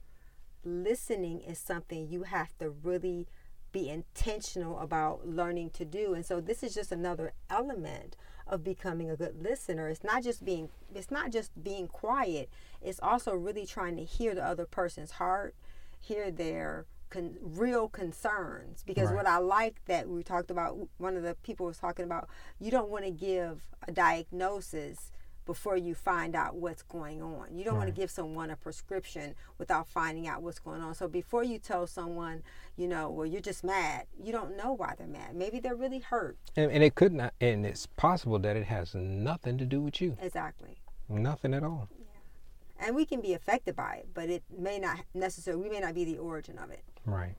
listening 0.64 1.40
is 1.40 1.58
something 1.58 2.08
you 2.08 2.22
have 2.22 2.56
to 2.58 2.70
really 2.70 3.26
be 3.72 3.90
intentional 3.90 4.78
about 4.78 5.26
learning 5.28 5.70
to 5.70 5.84
do. 5.84 6.14
And 6.14 6.24
so 6.24 6.40
this 6.40 6.62
is 6.62 6.72
just 6.72 6.92
another 6.92 7.34
element 7.50 8.16
of 8.46 8.62
becoming 8.62 9.10
a 9.10 9.16
good 9.16 9.42
listener. 9.42 9.88
It's 9.88 10.04
not 10.04 10.22
just 10.22 10.44
being 10.44 10.68
it's 10.94 11.10
not 11.10 11.30
just 11.30 11.50
being 11.62 11.88
quiet. 11.88 12.48
It's 12.80 13.00
also 13.02 13.34
really 13.34 13.66
trying 13.66 13.96
to 13.96 14.04
hear 14.04 14.34
the 14.34 14.44
other 14.44 14.66
person's 14.66 15.12
heart, 15.12 15.54
hear 15.98 16.30
their 16.30 16.86
con- 17.10 17.36
real 17.40 17.88
concerns. 17.88 18.82
Because 18.86 19.08
right. 19.08 19.16
what 19.16 19.26
I 19.26 19.38
like 19.38 19.84
that 19.86 20.08
we 20.08 20.22
talked 20.22 20.50
about, 20.50 20.76
one 20.98 21.16
of 21.16 21.22
the 21.22 21.34
people 21.42 21.66
was 21.66 21.78
talking 21.78 22.04
about, 22.04 22.28
you 22.60 22.70
don't 22.70 22.88
want 22.88 23.04
to 23.04 23.10
give 23.10 23.62
a 23.86 23.92
diagnosis 23.92 25.10
before 25.46 25.76
you 25.76 25.94
find 25.94 26.34
out 26.34 26.56
what's 26.56 26.82
going 26.82 27.22
on. 27.22 27.56
You 27.56 27.64
don't 27.64 27.74
right. 27.74 27.84
want 27.84 27.94
to 27.94 27.98
give 27.98 28.10
someone 28.10 28.50
a 28.50 28.56
prescription 28.56 29.34
without 29.58 29.88
finding 29.88 30.26
out 30.26 30.42
what's 30.42 30.58
going 30.58 30.82
on. 30.82 30.94
So 30.94 31.08
before 31.08 31.44
you 31.44 31.58
tell 31.58 31.86
someone, 31.86 32.42
you 32.76 32.88
know, 32.88 33.08
well, 33.08 33.24
you're 33.24 33.40
just 33.40 33.64
mad, 33.64 34.06
you 34.22 34.32
don't 34.32 34.56
know 34.56 34.72
why 34.72 34.94
they're 34.98 35.06
mad. 35.06 35.34
Maybe 35.34 35.60
they're 35.60 35.76
really 35.76 36.00
hurt. 36.00 36.36
And, 36.56 36.70
and 36.70 36.82
it 36.82 36.96
could 36.96 37.12
not, 37.12 37.32
and 37.40 37.64
it's 37.64 37.86
possible 37.86 38.38
that 38.40 38.56
it 38.56 38.66
has 38.66 38.94
nothing 38.94 39.56
to 39.58 39.64
do 39.64 39.80
with 39.80 40.00
you. 40.00 40.18
Exactly. 40.20 40.76
Nothing 41.08 41.54
at 41.54 41.62
all. 41.62 41.88
Yeah. 41.98 42.86
And 42.86 42.96
we 42.96 43.06
can 43.06 43.20
be 43.20 43.32
affected 43.32 43.76
by 43.76 44.00
it, 44.00 44.08
but 44.12 44.28
it 44.28 44.42
may 44.58 44.78
not 44.78 44.98
necessarily, 45.14 45.62
we 45.62 45.70
may 45.70 45.80
not 45.80 45.94
be 45.94 46.04
the 46.04 46.18
origin 46.18 46.58
of 46.58 46.70
it. 46.70 46.82
Right. 47.06 47.36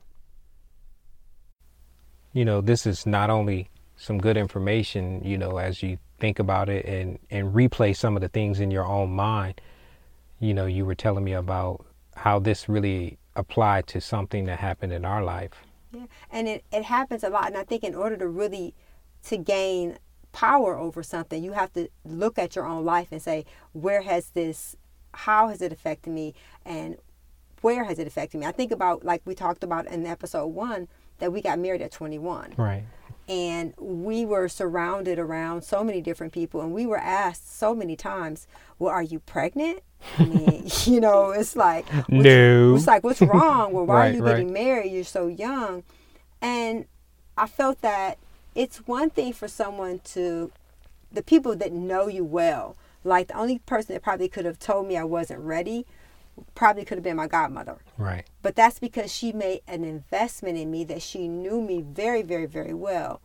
You 2.31 2.45
know, 2.45 2.61
this 2.61 2.85
is 2.85 3.05
not 3.05 3.29
only 3.29 3.69
some 3.97 4.19
good 4.19 4.37
information, 4.37 5.23
you 5.23 5.37
know, 5.37 5.57
as 5.57 5.83
you 5.83 5.97
think 6.19 6.39
about 6.39 6.69
it 6.69 6.85
and, 6.85 7.19
and 7.29 7.53
replay 7.53 7.95
some 7.95 8.15
of 8.15 8.21
the 8.21 8.29
things 8.29 8.59
in 8.59 8.71
your 8.71 8.85
own 8.85 9.09
mind. 9.09 9.59
You 10.39 10.53
know, 10.53 10.67
you 10.67 10.85
were 10.85 10.95
telling 10.95 11.23
me 11.23 11.33
about 11.33 11.85
how 12.15 12.39
this 12.39 12.69
really 12.69 13.17
applied 13.35 13.87
to 13.87 13.99
something 13.99 14.45
that 14.45 14.59
happened 14.59 14.93
in 14.93 15.03
our 15.03 15.23
life. 15.23 15.51
Yeah, 15.91 16.05
and 16.31 16.47
it, 16.47 16.63
it 16.71 16.83
happens 16.83 17.23
a 17.23 17.29
lot. 17.29 17.47
And 17.47 17.57
I 17.57 17.63
think 17.63 17.83
in 17.83 17.95
order 17.95 18.17
to 18.17 18.27
really 18.27 18.75
to 19.23 19.37
gain 19.37 19.97
power 20.31 20.77
over 20.77 21.01
something, 21.01 21.43
you 21.43 21.53
have 21.53 21.73
to 21.73 21.89
look 22.05 22.37
at 22.37 22.55
your 22.55 22.65
own 22.65 22.85
life 22.85 23.07
and 23.11 23.21
say, 23.21 23.45
where 23.73 24.03
has 24.03 24.29
this, 24.29 24.75
how 25.13 25.47
has 25.47 25.61
it 25.61 25.71
affected 25.71 26.13
me, 26.13 26.35
and 26.65 26.97
where 27.61 27.85
has 27.85 27.97
it 27.97 28.05
affected 28.05 28.39
me? 28.39 28.45
I 28.45 28.51
think 28.51 28.71
about 28.71 29.03
like 29.03 29.21
we 29.25 29.33
talked 29.33 29.63
about 29.63 29.87
in 29.87 30.05
episode 30.05 30.47
one 30.47 30.87
that 31.17 31.33
we 31.33 31.41
got 31.41 31.57
married 31.57 31.81
at 31.81 31.91
21. 31.91 32.53
Right 32.57 32.83
and 33.27 33.73
we 33.77 34.25
were 34.25 34.47
surrounded 34.47 35.19
around 35.19 35.63
so 35.63 35.83
many 35.83 36.01
different 36.01 36.31
people 36.33 36.61
and 36.61 36.73
we 36.73 36.85
were 36.85 36.97
asked 36.97 37.57
so 37.57 37.75
many 37.75 37.95
times 37.95 38.47
well 38.79 38.93
are 38.93 39.03
you 39.03 39.19
pregnant? 39.19 39.81
I 40.17 40.25
mean, 40.25 40.67
you 40.85 40.99
know 40.99 41.31
it's 41.31 41.55
like 41.55 41.85
no. 42.09 42.75
it's 42.75 42.87
like 42.87 43.03
what's 43.03 43.21
wrong? 43.33 43.73
Well 43.73 43.85
why 43.85 43.95
right, 43.95 44.11
are 44.11 44.17
you 44.17 44.23
getting 44.23 44.53
married? 44.53 44.91
You're 44.91 45.03
so 45.03 45.27
young. 45.27 45.83
And 46.41 46.85
i 47.37 47.45
felt 47.45 47.81
that 47.81 48.17
it's 48.55 48.87
one 48.87 49.09
thing 49.09 49.31
for 49.31 49.47
someone 49.47 49.99
to 49.99 50.51
the 51.11 51.21
people 51.21 51.55
that 51.55 51.71
know 51.71 52.07
you 52.07 52.23
well 52.23 52.75
like 53.03 53.27
the 53.27 53.37
only 53.37 53.59
person 53.59 53.93
that 53.93 54.01
probably 54.01 54.27
could 54.27 54.45
have 54.45 54.59
told 54.59 54.87
me 54.87 54.97
i 54.97 55.03
wasn't 55.03 55.39
ready 55.39 55.85
probably 56.55 56.85
could 56.85 56.97
have 56.97 57.03
been 57.03 57.17
my 57.17 57.27
godmother. 57.27 57.77
Right. 57.97 58.25
But 58.41 58.55
that's 58.55 58.79
because 58.79 59.11
she 59.13 59.31
made 59.31 59.61
an 59.67 59.83
investment 59.83 60.57
in 60.57 60.71
me 60.71 60.83
that 60.85 61.01
she 61.01 61.27
knew 61.27 61.61
me 61.61 61.81
very, 61.81 62.21
very, 62.21 62.45
very 62.45 62.73
well. 62.73 63.21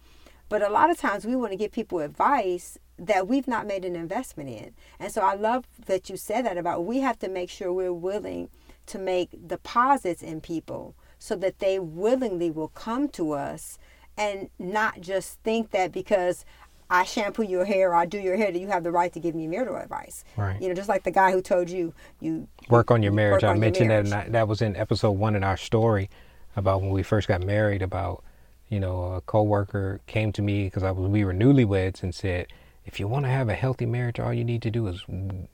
But 0.48 0.62
a 0.62 0.68
lot 0.68 0.90
of 0.90 0.98
times 0.98 1.24
we 1.24 1.36
want 1.36 1.52
to 1.52 1.56
give 1.56 1.72
people 1.72 2.00
advice 2.00 2.78
that 2.98 3.26
we've 3.26 3.48
not 3.48 3.66
made 3.66 3.84
an 3.84 3.96
investment 3.96 4.50
in. 4.50 4.74
And 5.00 5.10
so 5.10 5.22
I 5.22 5.34
love 5.34 5.64
that 5.86 6.10
you 6.10 6.16
said 6.16 6.44
that 6.44 6.58
about 6.58 6.84
we 6.84 6.98
have 6.98 7.18
to 7.20 7.28
make 7.28 7.50
sure 7.50 7.72
we're 7.72 7.92
willing 7.92 8.48
to 8.86 8.98
make 8.98 9.48
deposits 9.48 10.22
in 10.22 10.40
people 10.40 10.94
so 11.18 11.36
that 11.36 11.58
they 11.58 11.78
willingly 11.78 12.50
will 12.50 12.68
come 12.68 13.08
to 13.08 13.32
us 13.32 13.78
and 14.16 14.50
not 14.58 15.00
just 15.00 15.40
think 15.40 15.70
that 15.70 15.90
because 15.90 16.44
I 16.92 17.04
shampoo 17.04 17.42
your 17.42 17.64
hair 17.64 17.90
or 17.90 17.94
I 17.94 18.04
do 18.04 18.18
your 18.18 18.36
hair 18.36 18.52
that 18.52 18.58
you 18.58 18.68
have 18.68 18.84
the 18.84 18.90
right 18.90 19.10
to 19.14 19.18
give 19.18 19.34
me 19.34 19.46
marital 19.46 19.76
advice. 19.76 20.24
Right. 20.36 20.60
You 20.60 20.68
know, 20.68 20.74
just 20.74 20.88
like 20.90 21.04
the 21.04 21.10
guy 21.10 21.32
who 21.32 21.40
told 21.40 21.70
you 21.70 21.94
you 22.20 22.46
work 22.68 22.90
on 22.90 23.02
your 23.02 23.12
marriage. 23.12 23.42
I 23.44 23.54
mentioned 23.54 23.88
marriage. 23.88 24.10
that 24.10 24.26
and 24.26 24.36
I, 24.36 24.40
that 24.40 24.48
was 24.48 24.60
in 24.60 24.76
episode 24.76 25.12
one 25.12 25.34
in 25.34 25.42
our 25.42 25.56
story 25.56 26.10
about 26.54 26.82
when 26.82 26.90
we 26.90 27.02
first 27.02 27.28
got 27.28 27.42
married. 27.42 27.80
About 27.80 28.22
you 28.68 28.78
know 28.78 29.14
a 29.14 29.20
coworker 29.22 30.00
came 30.06 30.32
to 30.32 30.42
me 30.42 30.64
because 30.64 30.82
I 30.82 30.90
was 30.90 31.08
we 31.08 31.24
were 31.24 31.32
newlyweds 31.32 32.02
and 32.02 32.14
said, 32.14 32.48
if 32.84 33.00
you 33.00 33.08
want 33.08 33.24
to 33.24 33.30
have 33.30 33.48
a 33.48 33.54
healthy 33.54 33.86
marriage, 33.86 34.20
all 34.20 34.32
you 34.34 34.44
need 34.44 34.60
to 34.62 34.70
do 34.70 34.86
is 34.86 35.02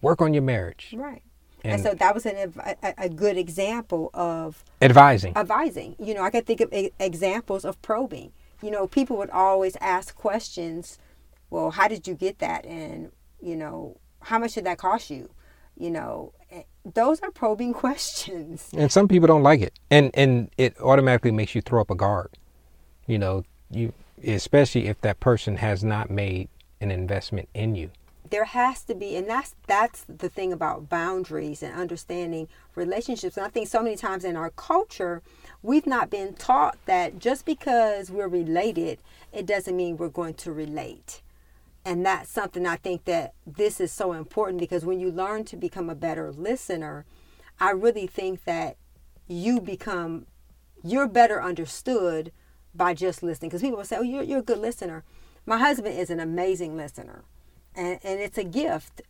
work 0.03 0.20
on 0.20 0.35
your 0.35 0.42
marriage. 0.42 0.92
Right. 0.96 1.22
And, 1.62 1.74
And- 1.74 1.83
so 1.83 1.94
that 1.94 2.14
was 2.14 2.27
an, 2.27 2.53
a, 2.83 2.94
a 2.98 3.09
good 3.09 3.37
example 3.37 4.11
of 4.14 4.64
Advising. 4.83 5.37
advising. 5.37 5.94
You 5.98 6.14
know, 6.14 6.22
I 6.22 6.31
could 6.31 6.46
think 6.46 6.61
of 6.61 6.72
examples 6.98 7.64
of 7.64 7.81
probing. 7.83 8.33
You 8.62 8.70
know, 8.72 8.87
people 8.88 9.16
would 9.18 9.31
always 9.31 9.77
ask 9.81 10.16
questions. 10.16 10.98
Well, 11.50 11.70
how 11.70 11.88
did 11.88 12.06
you 12.06 12.14
get 12.14 12.38
that? 12.40 12.64
And 12.66 13.11
you 13.40 13.56
know, 13.56 13.96
how 14.20 14.38
much 14.38 14.54
did 14.54 14.64
that 14.64 14.78
cost 14.78 15.11
you? 15.11 15.30
You 15.76 15.90
know, 15.90 16.32
eh, 16.50 16.62
those 16.94 17.20
are 17.20 17.30
probing 17.30 17.72
questions. 17.84 18.68
And 18.76 18.90
some 18.90 19.08
people 19.08 19.26
don't 19.28 19.42
like 19.42 19.61
it, 19.61 19.78
and 19.90 20.11
and 20.14 20.50
it 20.58 20.78
automatically 20.80 21.30
makes 21.32 21.54
you 21.54 21.61
throw 21.62 21.80
up 21.80 21.90
a 21.90 21.94
guard. 21.94 22.30
You 23.06 23.18
know, 23.18 23.44
you 23.70 23.92
especially 24.26 24.87
if 24.88 25.00
that 25.02 25.20
person 25.20 25.56
has 25.56 25.84
not 25.84 26.11
made 26.11 26.48
an 26.80 26.90
investment 26.90 27.48
in 27.54 27.74
you. 27.74 27.90
there 28.30 28.44
has 28.44 28.82
to 28.84 28.94
be 28.94 29.16
and 29.16 29.28
that's 29.28 29.54
that's 29.66 30.04
the 30.08 30.28
thing 30.28 30.52
about 30.52 30.88
boundaries 30.88 31.62
and 31.62 31.72
understanding 31.74 32.46
relationships 32.74 33.37
and 33.37 33.46
i 33.46 33.48
think 33.48 33.66
so 33.66 33.82
many 33.82 33.96
times 33.96 34.24
in 34.24 34.37
our 34.37 34.50
culture 34.50 35.22
we've 35.62 35.87
not 35.87 36.11
been 36.11 36.34
taught 36.34 36.76
that 36.84 37.18
just 37.18 37.46
because 37.46 38.11
we're 38.11 38.28
related 38.28 38.98
it 39.32 39.46
doesn't 39.46 39.76
mean 39.76 39.96
we're 39.96 40.08
going 40.08 40.34
to 40.34 40.52
relate 40.52 41.22
and 41.84 42.04
that's 42.04 42.30
something 42.30 42.66
i 42.66 42.76
think 42.76 43.04
that 43.04 43.34
this 43.46 43.80
is 43.80 43.92
so 43.92 44.12
important 44.12 44.58
because 44.58 44.84
when 44.84 45.00
you 45.00 45.10
learn 45.10 45.44
to 45.44 45.56
become 45.56 45.88
a 45.88 45.94
better 45.94 46.32
listener 46.32 47.04
i 47.60 47.70
really 47.70 48.06
think 48.06 48.44
that 48.44 48.76
you 49.28 49.60
become 49.60 50.26
you're 50.82 51.08
better 51.08 51.42
understood 51.42 52.32
by 52.74 52.94
just 52.94 53.22
listening. 53.22 53.50
Because 53.50 53.62
people 53.62 53.78
will 53.78 53.84
say 53.84 53.96
oh 53.98 54.02
you're, 54.02 54.22
you're 54.22 54.40
a 54.40 54.42
good 54.42 54.58
listener. 54.58 55.04
My 55.46 55.58
husband 55.58 55.98
is 55.98 56.10
an 56.10 56.20
amazing 56.20 56.76
listener 56.76 57.24
and, 57.74 57.98
and 58.02 58.20
it's 58.20 58.38
a 58.38 58.44
gift. 58.44 59.02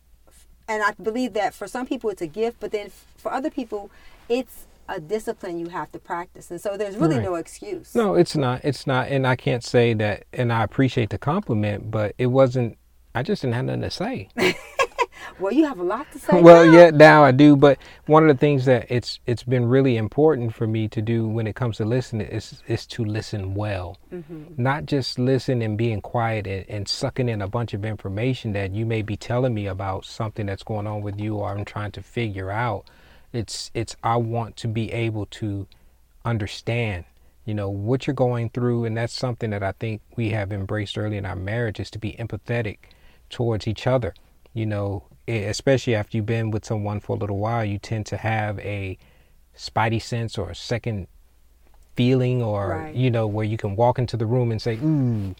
And 0.67 0.83
i 0.83 0.93
believe 1.01 1.33
that 1.33 1.55
for 1.55 1.67
some 1.67 1.87
people 1.87 2.09
it's 2.11 2.21
a 2.21 2.27
gift 2.27 2.57
but 2.59 2.71
then 2.71 2.91
for 3.17 3.33
other 3.33 3.49
people 3.49 3.89
it's 4.27 4.67
a 4.89 4.99
discipline 4.99 5.59
you 5.59 5.69
have 5.69 5.91
to 5.91 5.99
practice 5.99 6.49
and 6.51 6.59
so 6.59 6.75
there's 6.77 6.97
really 6.97 7.15
Right. 7.17 7.25
no 7.25 7.35
excuse 7.35 7.95
No, 7.95 8.15
it's 8.15 8.35
not. 8.35 8.61
It's 8.63 8.85
not. 8.87 9.07
And 9.09 9.25
I 9.27 9.35
can't 9.35 9.63
say 9.63 9.93
that. 9.95 10.23
And 10.33 10.51
I 10.51 10.63
appreciate 10.63 11.09
the 11.11 11.17
compliment, 11.17 11.91
but 11.91 12.13
it 12.17 12.27
wasn't. 12.27 12.77
I 13.15 13.23
just 13.23 13.41
didn't 13.41 13.55
have 13.55 13.65
nothing 13.65 13.81
to 13.81 13.91
say. 13.91 14.29
well 15.39 15.53
you 15.53 15.65
have 15.65 15.79
a 15.79 15.83
lot 15.83 16.11
to 16.11 16.19
say 16.19 16.41
well, 16.47 16.65
now. 16.65 16.71
yeah, 16.77 16.89
now 16.91 17.23
I 17.23 17.31
do. 17.31 17.55
But 17.55 17.77
one 18.05 18.23
of 18.23 18.35
the 18.35 18.39
things 18.39 18.65
that 18.65 18.87
it's 18.89 19.19
it's 19.25 19.43
been 19.43 19.65
really 19.65 19.97
important 19.97 20.53
for 20.55 20.67
me 20.67 20.87
to 20.89 21.01
do 21.01 21.27
when 21.27 21.47
it 21.47 21.55
comes 21.55 21.77
to 21.77 21.85
listening 21.85 22.27
is 22.27 22.61
is 22.67 22.85
to 22.87 23.03
listen 23.05 23.53
well, 23.55 23.97
mm-hmm. 24.13 24.43
not 24.57 24.85
just 24.85 25.19
listen 25.19 25.61
and 25.61 25.77
being 25.77 26.01
quiet 26.01 26.47
and, 26.47 26.65
and 26.69 26.87
sucking 26.87 27.29
in 27.29 27.41
a 27.41 27.47
bunch 27.47 27.73
of 27.73 27.83
information 27.85 28.53
that 28.53 28.73
you 28.73 28.85
may 28.85 29.01
be 29.01 29.17
telling 29.17 29.53
me 29.53 29.67
about 29.67 30.05
something 30.05 30.45
that's 30.45 30.63
going 30.63 30.87
on 30.87 31.01
with 31.01 31.19
you 31.19 31.35
or 31.35 31.49
I'm 31.49 31.65
trying 31.65 31.91
to 31.93 32.01
figure 32.01 32.51
out. 32.51 32.85
It's 33.33 33.71
it's 33.73 33.95
I 34.03 34.15
want 34.17 34.55
to 34.57 34.67
be 34.67 34.91
able 34.91 35.25
to 35.27 35.67
understand 36.25 37.05
you 37.45 37.53
know 37.53 37.69
what 37.69 38.05
you're 38.05 38.13
going 38.13 38.49
through 38.49 38.83
and 38.85 38.95
that's 38.97 39.13
something 39.13 39.49
that 39.51 39.63
i 39.63 39.71
think 39.71 40.01
we 40.17 40.29
have 40.31 40.51
embraced 40.51 40.97
early 40.97 41.15
in 41.17 41.25
our 41.25 41.35
marriage 41.35 41.79
is 41.79 41.89
to 41.89 41.97
be 41.97 42.11
empathetic 42.19 42.77
towards 43.29 43.67
each 43.67 43.87
other 43.87 44.13
you 44.53 44.65
know 44.65 45.01
especially 45.27 45.95
after 45.95 46.17
you've 46.17 46.25
been 46.25 46.51
with 46.51 46.65
someone 46.65 46.99
for 46.99 47.15
a 47.15 47.19
little 47.19 47.37
while 47.39 47.63
you 47.63 47.79
tend 47.79 48.05
to 48.05 48.17
have 48.17 48.59
a 48.59 48.97
spidey 49.57 50.01
sense 50.01 50.37
or 50.37 50.49
a 50.49 50.55
second 50.55 51.07
feeling 51.95 52.43
or 52.43 52.69
Right. 52.69 52.95
you 52.95 53.09
know 53.09 53.25
where 53.25 53.45
you 53.45 53.57
can 53.57 53.75
walk 53.75 53.97
into 53.97 54.17
the 54.17 54.25
room 54.25 54.51
and 54.51 54.61
say 54.61 54.75
ooh 54.83 55.33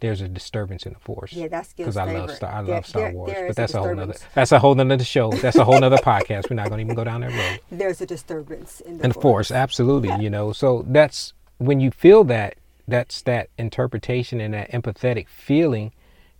there's 0.00 0.20
a 0.20 0.28
disturbance 0.28 0.86
in 0.86 0.92
the 0.92 0.98
force 0.98 1.32
Yeah, 1.32 1.48
that's 1.48 1.72
Gil's 1.72 1.94
because 1.94 1.96
I 1.96 2.12
love. 2.12 2.30
Star, 2.30 2.50
I 2.52 2.62
There- 2.62 2.74
love 2.76 2.86
Star 2.86 3.02
there- 3.02 3.12
Wars, 3.12 3.32
there 3.32 3.46
but 3.48 3.56
that's 3.56 3.74
a 3.74 3.78
whole 3.80 3.94
nother 3.94 4.12
disturbance. 4.12 4.34
that's 4.34 4.52
a 4.52 4.58
whole 4.58 4.74
nother 4.74 5.04
show. 5.04 5.30
That's 5.32 5.56
a 5.56 5.64
whole 5.64 5.80
nother 5.80 5.96
podcast. 5.98 6.48
We're 6.50 6.56
not 6.56 6.68
going 6.68 6.78
to 6.78 6.84
even 6.84 6.94
go 6.94 7.04
down 7.04 7.20
that 7.22 7.32
road 7.32 7.60
there's 7.70 8.00
a 8.00 8.06
disturbance 8.06 8.80
in 8.80 8.98
the 8.98 9.04
and 9.04 9.14
force 9.14 9.50
absolutely 9.50 10.10
you 10.22 10.30
know 10.30 10.52
so 10.52 10.84
that's 10.88 11.32
when 11.58 11.80
you 11.80 11.90
feel 11.90 12.24
that 12.24 12.54
that's 12.86 13.22
that 13.22 13.50
interpretation 13.58 14.40
and 14.40 14.54
that 14.54 14.70
empathetic 14.70 15.28
feeling 15.28 15.92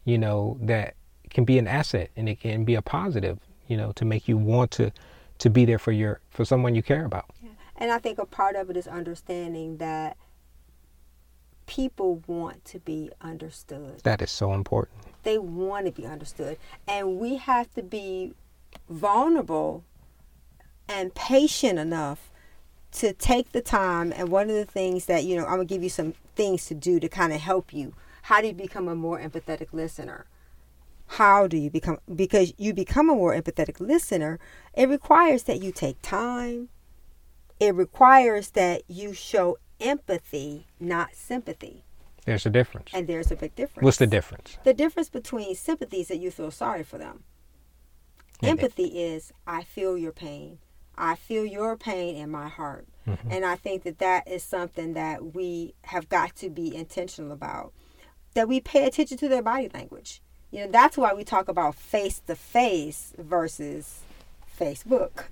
you 0.05 0.16
know 0.18 0.57
that 0.62 0.94
can 1.31 1.44
be 1.44 1.59
an 1.59 1.66
asset 1.66 2.11
and 2.16 2.29
it 2.29 2.40
can 2.40 2.64
be 2.64 2.75
a 2.75 2.83
positive 2.83 3.38
you 3.66 3.77
know 3.77 3.92
to 3.92 4.05
make 4.05 4.29
you 4.29 4.38
want 4.38 4.71
to 4.71 4.90
to 5.38 5.51
be 5.51 5.64
there 5.64 5.79
for 5.79 5.92
your 5.92 6.21
for 6.31 6.44
someone 6.44 6.75
you 6.75 6.83
care 6.83 7.05
about 7.05 7.27
And 7.81 7.92
I 7.92 7.99
think 7.99 8.18
a 8.18 8.25
part 8.27 8.57
of 8.57 8.71
it 8.71 8.77
is 8.77 8.88
understanding 8.88 9.77
that 9.79 10.16
people 11.69 12.23
want 12.27 12.65
to 12.65 12.81
be 12.81 13.11
understood. 13.21 14.01
that 14.03 14.21
is 14.21 14.31
so 14.31 14.53
important 14.55 14.99
They 15.23 15.39
want 15.39 15.87
to 15.87 15.93
be 15.93 16.07
understood. 16.07 16.57
And 16.89 17.19
we 17.21 17.37
have 17.37 17.73
to 17.75 17.83
be 17.83 18.35
vulnerable 18.89 19.85
and 20.89 21.15
patient 21.15 21.79
enough 21.79 22.31
to 22.93 23.13
take 23.13 23.53
the 23.53 23.61
time. 23.61 24.13
And 24.17 24.31
one 24.31 24.49
of 24.49 24.57
the 24.57 24.65
things 24.65 25.05
that, 25.07 25.25
you 25.25 25.37
know, 25.37 25.45
I'm 25.45 25.57
going 25.57 25.69
to 25.69 25.75
give 25.75 25.83
you 25.83 25.91
some 25.91 26.15
things 26.35 26.67
to 26.67 26.75
do 26.75 26.99
to 26.99 27.09
kind 27.09 27.33
of 27.33 27.41
help 27.41 27.75
you. 27.75 27.95
How 28.23 28.41
do 28.41 28.47
you 28.47 28.55
become 28.55 28.89
a 28.89 28.95
more 28.95 29.21
empathetic 29.21 29.73
listener? 29.73 30.27
How 31.07 31.47
do 31.47 31.57
you 31.57 31.71
become, 31.71 31.99
because 32.15 32.55
you 32.57 32.73
become 32.73 33.11
a 33.11 33.15
more 33.15 33.35
empathetic 33.35 33.81
listener, 33.81 34.39
it 34.75 34.89
requires 34.89 35.45
that 35.45 35.63
you 35.63 35.73
take 35.73 36.01
time. 36.03 36.69
It 37.61 37.75
requires 37.75 38.51
that 38.51 38.83
you 38.89 39.13
show 39.13 39.59
empathy, 39.81 40.67
not 40.81 41.14
sympathy. 41.14 41.85
there's 42.27 42.47
a 42.47 42.51
difference 42.51 42.91
And 42.93 43.07
there's 43.07 43.31
a 43.31 43.37
big 43.37 43.55
difference. 43.55 43.85
what's 43.85 43.97
the 43.99 44.07
difference 44.07 44.59
The 44.64 44.75
difference 44.75 45.09
between 45.09 45.55
sympathy 45.55 46.01
is 46.01 46.09
that 46.09 46.19
you 46.19 46.31
feel 46.31 46.51
sorry 46.51 46.83
for 46.83 46.99
them. 46.99 47.25
Yeah. 48.41 48.51
Empathy 48.51 48.85
is 48.85 49.33
I 49.47 49.62
feel 49.64 49.97
your 49.97 50.12
pain. 50.12 50.59
I 50.97 51.14
feel 51.14 51.45
your 51.45 51.77
pain 51.77 52.17
in 52.17 52.31
my 52.31 52.49
heart. 52.49 52.87
Mm-hmm. 53.07 53.31
And 53.31 53.45
I 53.45 53.57
think 53.57 53.85
that 53.85 53.99
that 53.99 54.29
is 54.29 54.43
something 54.43 54.95
that 54.95 55.35
we 55.35 55.75
have 55.83 56.09
got 56.09 56.37
to 56.37 56.51
be 56.51 56.75
intentional 56.75 57.33
about. 57.33 57.73
That 58.35 58.49
we 58.49 58.61
pay 58.61 58.85
attention 58.87 59.17
to 59.19 59.29
their 59.29 59.43
body 59.43 59.71
language. 59.73 60.21
You 60.51 60.64
know, 60.64 60.71
that's 60.71 60.97
why 60.97 61.14
we 61.14 61.25
talk 61.25 61.49
about 61.49 61.75
face 61.75 62.21
to 62.27 62.35
face 62.35 63.12
versus 63.19 64.01
Facebook. 64.59 65.25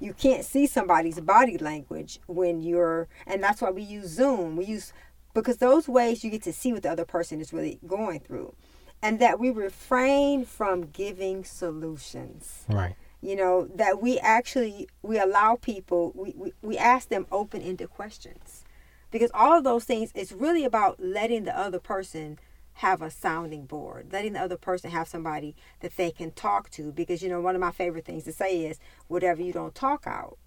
You 0.00 0.12
can't 0.12 0.44
see 0.44 0.66
somebody's 0.66 1.20
body 1.20 1.58
language 1.58 2.20
when 2.26 2.62
you're, 2.62 3.08
and 3.26 3.42
that's 3.42 3.60
why 3.62 3.70
we 3.70 3.82
use 3.82 4.08
Zoom. 4.08 4.56
We 4.56 4.66
use, 4.66 4.92
because 5.32 5.58
those 5.58 5.88
ways 5.88 6.24
you 6.24 6.30
get 6.30 6.42
to 6.42 6.52
see 6.52 6.72
what 6.72 6.82
the 6.82 6.90
other 6.90 7.04
person 7.04 7.40
is 7.40 7.52
really 7.52 7.78
going 7.86 8.20
through. 8.20 8.54
And 9.02 9.18
that 9.18 9.38
we 9.38 9.50
refrain 9.50 10.46
from 10.46 10.86
giving 10.86 11.44
solutions 11.44 12.64
right 12.70 12.96
you 13.24 13.34
know 13.34 13.68
that 13.74 14.02
we 14.02 14.18
actually 14.18 14.86
we 15.02 15.18
allow 15.18 15.56
people 15.56 16.12
we, 16.14 16.34
we, 16.36 16.52
we 16.60 16.76
ask 16.76 17.08
them 17.08 17.26
open-ended 17.32 17.88
questions 17.90 18.64
because 19.10 19.30
all 19.32 19.56
of 19.56 19.64
those 19.64 19.84
things 19.84 20.12
it's 20.14 20.30
really 20.30 20.64
about 20.64 21.00
letting 21.00 21.44
the 21.44 21.58
other 21.58 21.78
person 21.80 22.38
have 22.74 23.02
a 23.02 23.10
sounding 23.10 23.66
board 23.66 24.08
letting 24.12 24.32
the 24.32 24.40
other 24.40 24.56
person 24.56 24.90
have 24.90 25.08
somebody 25.08 25.54
that 25.80 25.96
they 25.96 26.10
can 26.10 26.30
talk 26.32 26.70
to 26.70 26.92
because 26.92 27.22
you 27.22 27.28
know 27.28 27.40
one 27.40 27.54
of 27.54 27.60
my 27.60 27.70
favorite 27.70 28.04
things 28.04 28.24
to 28.24 28.32
say 28.32 28.64
is 28.64 28.78
whatever 29.08 29.42
you 29.42 29.52
don't 29.52 29.74
talk 29.74 30.04
out 30.06 30.38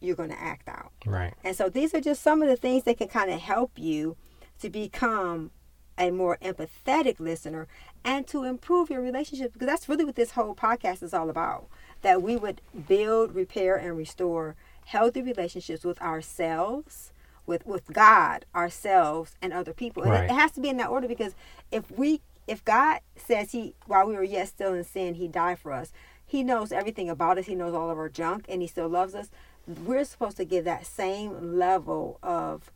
you're 0.00 0.16
going 0.16 0.30
to 0.30 0.40
act 0.40 0.68
out 0.68 0.92
right 1.06 1.34
and 1.44 1.56
so 1.56 1.68
these 1.68 1.94
are 1.94 2.00
just 2.00 2.22
some 2.22 2.42
of 2.42 2.48
the 2.48 2.56
things 2.56 2.84
that 2.84 2.98
can 2.98 3.08
kind 3.08 3.30
of 3.30 3.40
help 3.40 3.72
you 3.76 4.16
to 4.58 4.68
become 4.68 5.50
a 5.98 6.10
more 6.10 6.38
empathetic 6.42 7.18
listener 7.18 7.66
and 8.04 8.26
to 8.28 8.44
improve 8.44 8.90
your 8.90 9.00
relationship 9.00 9.52
because 9.52 9.66
that's 9.66 9.88
really 9.88 10.04
what 10.04 10.14
this 10.14 10.32
whole 10.32 10.54
podcast 10.54 11.02
is 11.02 11.14
all 11.14 11.30
about. 11.30 11.68
That 12.02 12.22
we 12.22 12.36
would 12.36 12.60
build, 12.86 13.34
repair, 13.34 13.76
and 13.76 13.96
restore 13.96 14.56
healthy 14.84 15.22
relationships 15.22 15.84
with 15.84 16.00
ourselves, 16.00 17.12
with 17.46 17.66
with 17.66 17.92
God, 17.92 18.44
ourselves, 18.54 19.36
and 19.40 19.52
other 19.52 19.72
people. 19.72 20.02
And 20.02 20.14
it, 20.14 20.24
it 20.24 20.30
has 20.30 20.52
to 20.52 20.60
be 20.60 20.68
in 20.68 20.76
that 20.78 20.90
order 20.90 21.08
because 21.08 21.34
if 21.70 21.90
we 21.90 22.20
if 22.46 22.64
God 22.64 23.00
says 23.16 23.52
he 23.52 23.74
while 23.86 24.06
we 24.06 24.14
were 24.14 24.22
yet 24.24 24.48
still 24.48 24.74
in 24.74 24.84
sin, 24.84 25.14
he 25.14 25.28
died 25.28 25.58
for 25.58 25.72
us, 25.72 25.92
he 26.24 26.42
knows 26.42 26.72
everything 26.72 27.08
about 27.08 27.38
us, 27.38 27.46
he 27.46 27.54
knows 27.54 27.74
all 27.74 27.90
of 27.90 27.98
our 27.98 28.08
junk, 28.08 28.46
and 28.48 28.62
he 28.62 28.68
still 28.68 28.88
loves 28.88 29.14
us. 29.14 29.30
We're 29.66 30.04
supposed 30.04 30.36
to 30.38 30.44
give 30.44 30.64
that 30.64 30.86
same 30.86 31.58
level 31.58 32.18
of 32.22 32.70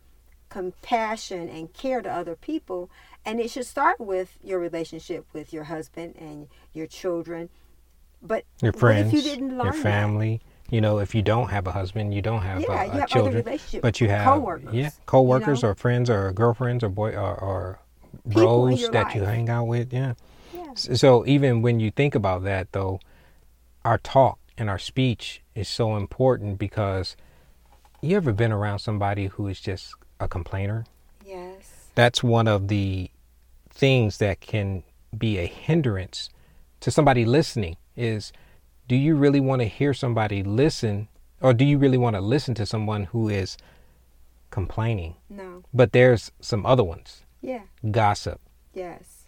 compassion 0.49 1.49
and 1.49 1.73
care 1.73 2.01
to 2.01 2.11
other 2.11 2.35
people. 2.35 2.89
And 3.25 3.39
it 3.39 3.49
should 3.49 3.65
start 3.65 3.99
with 3.99 4.37
your 4.43 4.59
relationship 4.59 5.25
with 5.33 5.53
your 5.53 5.65
husband 5.65 6.15
and 6.19 6.47
your 6.73 6.87
children. 6.87 7.49
But 8.21 8.45
your 8.61 8.73
friends, 8.73 9.07
if 9.07 9.13
you 9.13 9.21
didn't 9.21 9.57
learn 9.57 9.73
your 9.73 9.73
that? 9.73 10.41
You 10.71 10.81
know, 10.81 10.99
if 10.99 11.13
you 11.13 11.21
don't 11.21 11.49
have 11.49 11.67
a 11.67 11.71
husband, 11.71 12.13
you 12.13 12.21
don't 12.21 12.41
have, 12.41 12.61
Yeah, 12.61 12.67
uh, 12.69 12.83
you 12.85 12.91
have 12.91 13.09
children, 13.09 13.59
but 13.81 13.99
you 14.01 14.07
have 14.07 14.25
coworkers, 14.25 14.73
yeah, 14.73 14.85
you 14.85 14.91
coworkers 15.05 15.63
know? 15.63 15.69
or 15.69 15.75
friends 15.75 16.09
or 16.09 16.31
girlfriends 16.31 16.83
or 16.83 16.89
boy 16.89 17.11
or, 17.11 17.35
or 17.35 17.79
bros 18.25 18.89
that 18.89 19.13
you 19.13 19.23
hang 19.23 19.49
out 19.49 19.65
with. 19.65 19.91
Yeah. 19.93 20.13
Yeah. 20.53 20.73
So 20.75 21.25
even 21.27 21.61
when 21.61 21.79
you 21.81 21.91
think 21.91 22.15
about 22.15 22.43
that, 22.45 22.71
though, 22.71 23.01
our 23.83 23.97
talk 23.97 24.39
and 24.57 24.69
our 24.69 24.79
speech 24.79 25.41
is 25.55 25.67
so 25.67 25.97
important 25.97 26.57
because 26.57 27.17
you 28.01 28.15
ever 28.15 28.31
been 28.31 28.51
around 28.51 28.79
somebody 28.79 29.27
who 29.27 29.47
is 29.47 29.59
just 29.59 29.93
a 30.19 30.27
complainer? 30.27 30.85
Yes. 31.25 31.89
That's 31.95 32.23
one 32.23 32.47
of 32.47 32.69
the 32.69 33.11
things 33.69 34.19
that 34.19 34.39
can 34.39 34.83
be 35.17 35.37
a 35.37 35.45
hindrance 35.45 36.29
to 36.79 36.91
somebody 36.91 37.25
listening 37.25 37.77
is 37.97 38.31
do 38.91 38.97
you 38.97 39.15
really 39.15 39.39
want 39.39 39.61
to 39.61 39.65
hear 39.69 39.93
somebody 39.93 40.43
listen 40.43 41.07
or 41.39 41.53
do 41.53 41.63
you 41.63 41.77
really 41.77 41.97
want 41.97 42.13
to 42.13 42.19
listen 42.19 42.53
to 42.53 42.65
someone 42.65 43.05
who 43.05 43.29
is 43.29 43.55
complaining? 44.49 45.15
No. 45.29 45.63
But 45.73 45.93
there's 45.93 46.33
some 46.41 46.65
other 46.65 46.83
ones. 46.83 47.23
Yeah. 47.41 47.61
Gossip. 47.89 48.41
Yes. 48.73 49.27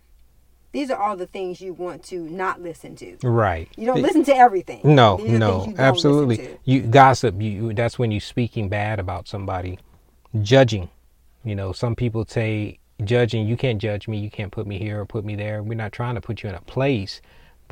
These 0.74 0.92
are 0.92 1.02
all 1.02 1.16
the 1.16 1.28
things 1.28 1.62
you 1.62 1.72
want 1.72 2.04
to 2.08 2.20
not 2.30 2.62
listen 2.62 2.98
to. 2.98 3.16
Right. 3.24 3.70
You 3.78 3.86
don't 3.86 4.02
listen 4.02 4.26
to 4.26 4.36
everything. 4.36 4.82
No, 4.84 5.16
no, 5.16 5.74
absolutely. 5.78 6.58
You 6.66 6.82
gossip. 6.82 7.42
You 7.42 7.50
you- 7.50 7.74
that's 7.74 7.98
when 7.98 8.12
you're 8.12 8.20
speaking 8.20 8.68
bad 8.68 9.00
about 9.00 9.30
somebody, 9.30 9.80
judging. 10.42 10.90
You 11.46 11.56
know, 11.56 11.72
some 11.72 11.96
people 11.96 12.26
say 12.28 12.80
judging. 13.02 13.48
You 13.48 13.56
can't 13.56 13.80
judge 13.82 14.10
me. 14.10 14.18
You 14.18 14.30
can't 14.30 14.52
put 14.52 14.68
me 14.68 14.78
here 14.78 15.00
or 15.00 15.06
put 15.06 15.24
me 15.24 15.38
there. 15.38 15.64
We're 15.64 15.76
not 15.76 15.94
trying 15.94 16.16
to 16.16 16.22
put 16.22 16.44
you 16.44 16.50
in 16.50 16.56
a 16.56 16.62
place. 16.62 17.22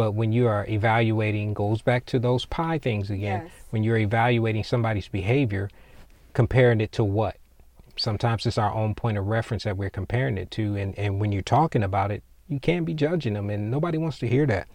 But 0.02 0.14
when 0.14 0.32
you 0.32 0.48
are 0.48 0.66
evaluating, 0.68 1.54
goes 1.54 1.84
back 1.84 2.08
to 2.08 2.18
those 2.18 2.44
pie 2.46 2.80
things 2.80 3.12
again. 3.12 3.44
Yes. 3.44 3.52
When 3.70 3.84
you're 3.84 4.00
evaluating 4.00 4.64
somebody's 4.64 5.08
behavior, 5.08 5.70
comparing 6.34 6.82
it 6.82 6.92
to 6.94 7.04
what? 7.04 7.38
Sometimes 7.98 8.48
it's 8.48 8.58
our 8.58 8.74
own 8.74 8.96
point 8.96 9.20
of 9.20 9.28
reference 9.28 9.64
that 9.66 9.78
we're 9.78 9.92
comparing 9.92 10.40
it 10.40 10.50
to, 10.58 10.76
and 10.76 10.98
and 10.98 11.22
when 11.22 11.32
you're 11.32 11.44
talking 11.44 11.84
about 11.84 12.10
it, 12.10 12.24
you 12.48 12.60
can't 12.60 12.84
be 12.84 12.96
judging 12.96 13.36
them, 13.36 13.52
and 13.52 13.70
nobody 13.70 14.00
wants 14.00 14.18
to 14.18 14.28
hear 14.28 14.48
that 14.48 14.68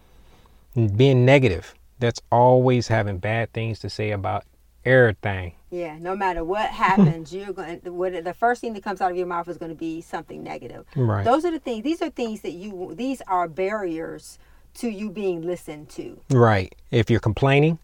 being 0.95 1.25
negative. 1.25 1.75
That's 1.99 2.21
always 2.31 2.87
having 2.87 3.17
bad 3.17 3.51
things 3.51 3.79
to 3.79 3.89
say 3.89 4.11
about 4.11 4.45
everything. 4.85 5.55
Yeah, 5.71 5.97
no 5.99 6.15
matter 6.15 6.45
what 6.45 6.69
happens, 6.69 7.33
you're 7.35 7.51
going. 7.51 7.81
What 7.83 8.23
the 8.23 8.33
first 8.33 8.61
thing 8.61 8.71
that 8.75 8.83
comes 8.85 9.01
out 9.01 9.11
of 9.11 9.17
your 9.17 9.27
mouth 9.27 9.49
is 9.49 9.57
going 9.57 9.71
to 9.71 9.75
be 9.75 9.99
something 9.99 10.41
negative. 10.41 10.85
Right. 10.95 11.25
Those 11.25 11.43
are 11.43 11.51
the 11.51 11.59
things. 11.59 11.83
These 11.83 12.01
are 12.01 12.11
things 12.11 12.39
that 12.43 12.53
you. 12.53 12.93
These 12.95 13.21
are 13.27 13.49
barriers 13.49 14.39
to 14.77 14.89
you 14.89 15.09
being 15.09 15.41
listened 15.41 15.89
to. 15.89 16.19
Right. 16.29 16.73
If 16.91 17.09
you're 17.09 17.19
complaining, 17.19 17.79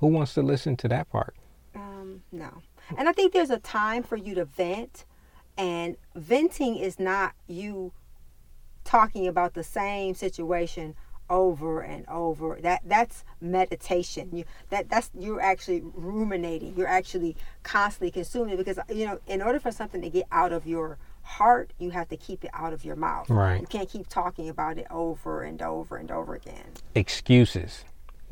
who 0.00 0.08
wants 0.08 0.34
to 0.34 0.42
listen 0.42 0.76
to 0.78 0.88
that 0.88 1.10
part? 1.10 1.34
Um, 1.74 2.22
no, 2.32 2.62
and 2.96 3.08
I 3.08 3.12
think 3.12 3.32
there's 3.32 3.50
a 3.50 3.58
time 3.58 4.02
for 4.02 4.16
you 4.16 4.34
to 4.34 4.44
vent, 4.44 5.04
and 5.56 5.96
venting 6.14 6.76
is 6.76 6.98
not 6.98 7.34
you 7.46 7.92
talking 8.84 9.26
about 9.28 9.54
the 9.54 9.62
same 9.62 10.14
situation 10.14 10.96
over 11.30 11.80
and 11.80 12.06
over 12.08 12.58
that 12.60 12.82
that's 12.84 13.24
meditation 13.40 14.28
you 14.36 14.44
that 14.68 14.90
that's 14.90 15.08
you're 15.18 15.40
actually 15.40 15.80
ruminating 15.94 16.74
you're 16.76 16.86
actually 16.86 17.34
constantly 17.62 18.10
consuming 18.10 18.56
because 18.56 18.78
you 18.90 19.06
know 19.06 19.18
in 19.26 19.40
order 19.40 19.58
for 19.58 19.70
something 19.70 20.02
to 20.02 20.10
get 20.10 20.26
out 20.30 20.52
of 20.52 20.66
your 20.66 20.98
heart 21.38 21.72
you 21.78 21.90
have 21.90 22.08
to 22.08 22.16
keep 22.16 22.44
it 22.44 22.50
out 22.52 22.72
of 22.72 22.84
your 22.84 22.96
mouth 22.96 23.28
Right. 23.30 23.60
you 23.60 23.66
can't 23.66 23.88
keep 23.88 24.06
talking 24.08 24.48
about 24.48 24.78
it 24.78 24.86
over 24.90 25.42
and 25.42 25.60
over 25.62 25.96
and 25.96 26.10
over 26.10 26.34
again 26.34 26.66
Excuses. 26.94 27.84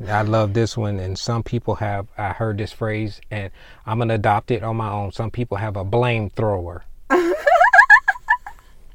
I 0.07 0.23
love 0.23 0.53
this 0.55 0.75
one, 0.75 0.97
and 0.99 1.15
some 1.15 1.43
people 1.43 1.75
have. 1.75 2.07
I 2.17 2.29
heard 2.29 2.57
this 2.57 2.71
phrase, 2.71 3.21
and 3.29 3.51
I'm 3.85 3.99
gonna 3.99 4.15
adopt 4.15 4.49
it 4.49 4.63
on 4.63 4.75
my 4.77 4.89
own. 4.91 5.11
Some 5.11 5.29
people 5.29 5.57
have 5.57 5.77
a 5.77 5.83
blame 5.83 6.31
thrower. 6.31 6.83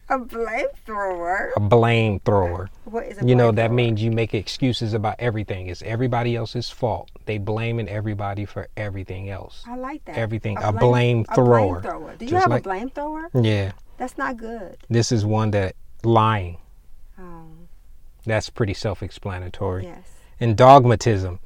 a 0.09 0.19
blame 0.19 0.66
thrower. 0.85 1.53
A 1.57 1.61
blame 1.61 2.19
thrower. 2.21 2.71
what 2.85 3.05
is 3.07 3.23
a 3.23 3.25
You 3.27 3.35
know 3.37 3.53
that 3.53 3.71
flamethrower? 3.71 3.75
means 3.75 4.03
you 4.03 4.11
make 4.11 4.35
excuses 4.35 4.95
about 4.95 5.16
everything. 5.21 5.69
It's 5.69 5.83
everybody 5.83 6.35
else's 6.37 6.71
fault. 6.71 7.09
They 7.25 7.38
blaming 7.38 7.88
everybody 7.88 8.45
for 8.45 8.69
everything 8.77 9.31
else. 9.31 9.62
I 9.66 9.77
like 9.77 10.05
that. 10.07 10.16
Everything. 10.16 10.59
A 10.62 10.73
blame 10.73 11.25
a 11.29 11.35
thrower. 11.37 11.81
Do 12.19 12.25
you 12.25 12.31
Just 12.33 12.42
have 12.42 12.51
like- 12.51 12.66
a 12.66 12.69
flamethrower? 12.69 13.27
Yeah. 13.35 13.73
That's 13.98 14.18
not 14.18 14.37
good. 14.37 14.78
This 14.88 15.12
is 15.12 15.24
one 15.24 15.50
that 15.52 15.74
lying. 16.02 16.59
Oh, 17.18 17.46
That's 18.24 18.50
pretty 18.50 18.74
self-explanatory. 18.74 19.85
yes. 19.85 20.09
and 20.40 20.56
dogmatism. 20.56 21.38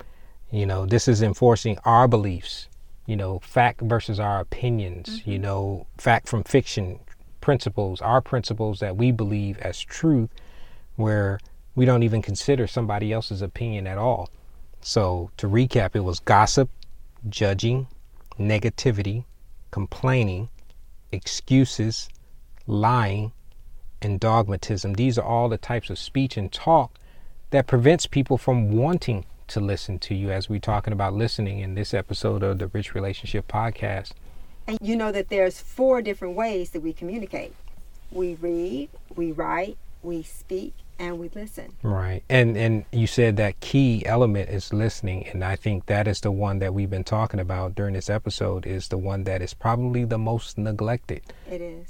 You 0.51 0.67
know, 0.67 0.85
this 0.85 1.07
is 1.07 1.23
enforcing 1.23 1.79
our 1.85 2.09
beliefs, 2.09 2.69
you 3.07 3.17
know, 3.17 3.39
fact 3.39 3.81
versus 3.83 4.19
our 4.19 4.41
opinions, 4.41 5.23
you 5.25 5.35
mm-hmm. 5.35 5.43
know, 5.43 5.87
fact 5.97 6.29
from 6.29 6.43
fiction, 6.43 6.99
principles, 7.41 8.01
our 8.01 8.21
principles 8.21 8.81
that 8.81 8.97
we 8.97 9.13
believe 9.13 9.59
as 9.59 9.81
truth, 9.81 10.31
where 10.97 11.39
we 11.77 11.85
don't 11.85 12.03
even 12.03 12.21
consider 12.21 12.67
somebody 12.67 13.13
else's 13.13 13.43
opinion 13.43 13.87
at 13.87 13.97
all. 13.97 14.29
So, 14.81 15.31
to 15.37 15.47
recap, 15.47 15.95
it 15.95 16.01
was 16.01 16.19
gossip, 16.21 16.69
judging, 17.29 17.87
negativity, 18.39 19.25
complaining, 19.71 20.49
excuses, 21.13 22.09
lying, 22.67 23.33
and 24.03 24.21
dogmatism. 24.21 24.95
These 24.95 25.19
are 25.19 25.25
all 25.25 25.49
the 25.49 25.59
types 25.59 25.91
of 25.91 25.99
speech 25.99 26.37
and 26.37 26.51
talk 26.51 26.99
that 27.51 27.67
prevents 27.67 28.07
people 28.07 28.39
from 28.39 28.73
wanting 28.73 29.25
to 29.49 29.61
listen 29.61 29.99
to 29.99 30.15
you 30.15 30.31
as 30.31 30.49
we're 30.49 30.61
talking 30.61 30.93
about 30.93 31.15
listening 31.15 31.59
in 31.59 31.75
this 31.75 31.93
episode 31.93 32.43
of 32.43 32.59
the 32.59 32.69
Rich 32.69 32.95
Relationship 32.95 33.49
Podcast. 33.49 34.13
And 34.67 34.79
you 34.81 34.95
know 34.97 35.11
that 35.11 35.29
there's 35.29 35.61
four 35.61 36.01
different 36.03 36.37
ways 36.37 36.71
that 36.71 36.81
we 36.81 36.93
communicate. 36.93 37.55
We 38.13 38.35
read, 38.37 38.91
we 39.17 39.33
write, 39.33 39.77
we 40.03 40.23
speak, 40.23 40.75
and 41.01 41.19
we 41.19 41.31
listen. 41.35 41.73
Right. 41.83 42.23
And 42.29 42.57
and 42.57 42.85
you 42.93 43.07
said 43.07 43.37
that 43.39 43.59
key 43.61 44.05
element 44.07 44.51
is 44.51 44.73
listening 44.73 45.27
and 45.29 45.43
I 45.43 45.57
think 45.57 45.87
that 45.87 46.07
is 46.07 46.21
the 46.21 46.31
one 46.31 46.59
that 46.59 46.75
we've 46.75 46.91
been 46.91 47.05
talking 47.05 47.41
about 47.41 47.75
during 47.75 47.95
this 47.95 48.11
episode 48.11 48.67
is 48.67 48.89
the 48.89 48.99
one 48.99 49.25
that 49.25 49.41
is 49.43 49.55
probably 49.55 50.05
the 50.05 50.19
most 50.19 50.59
neglected. 50.59 51.23
It 51.51 51.61
is. 51.61 51.89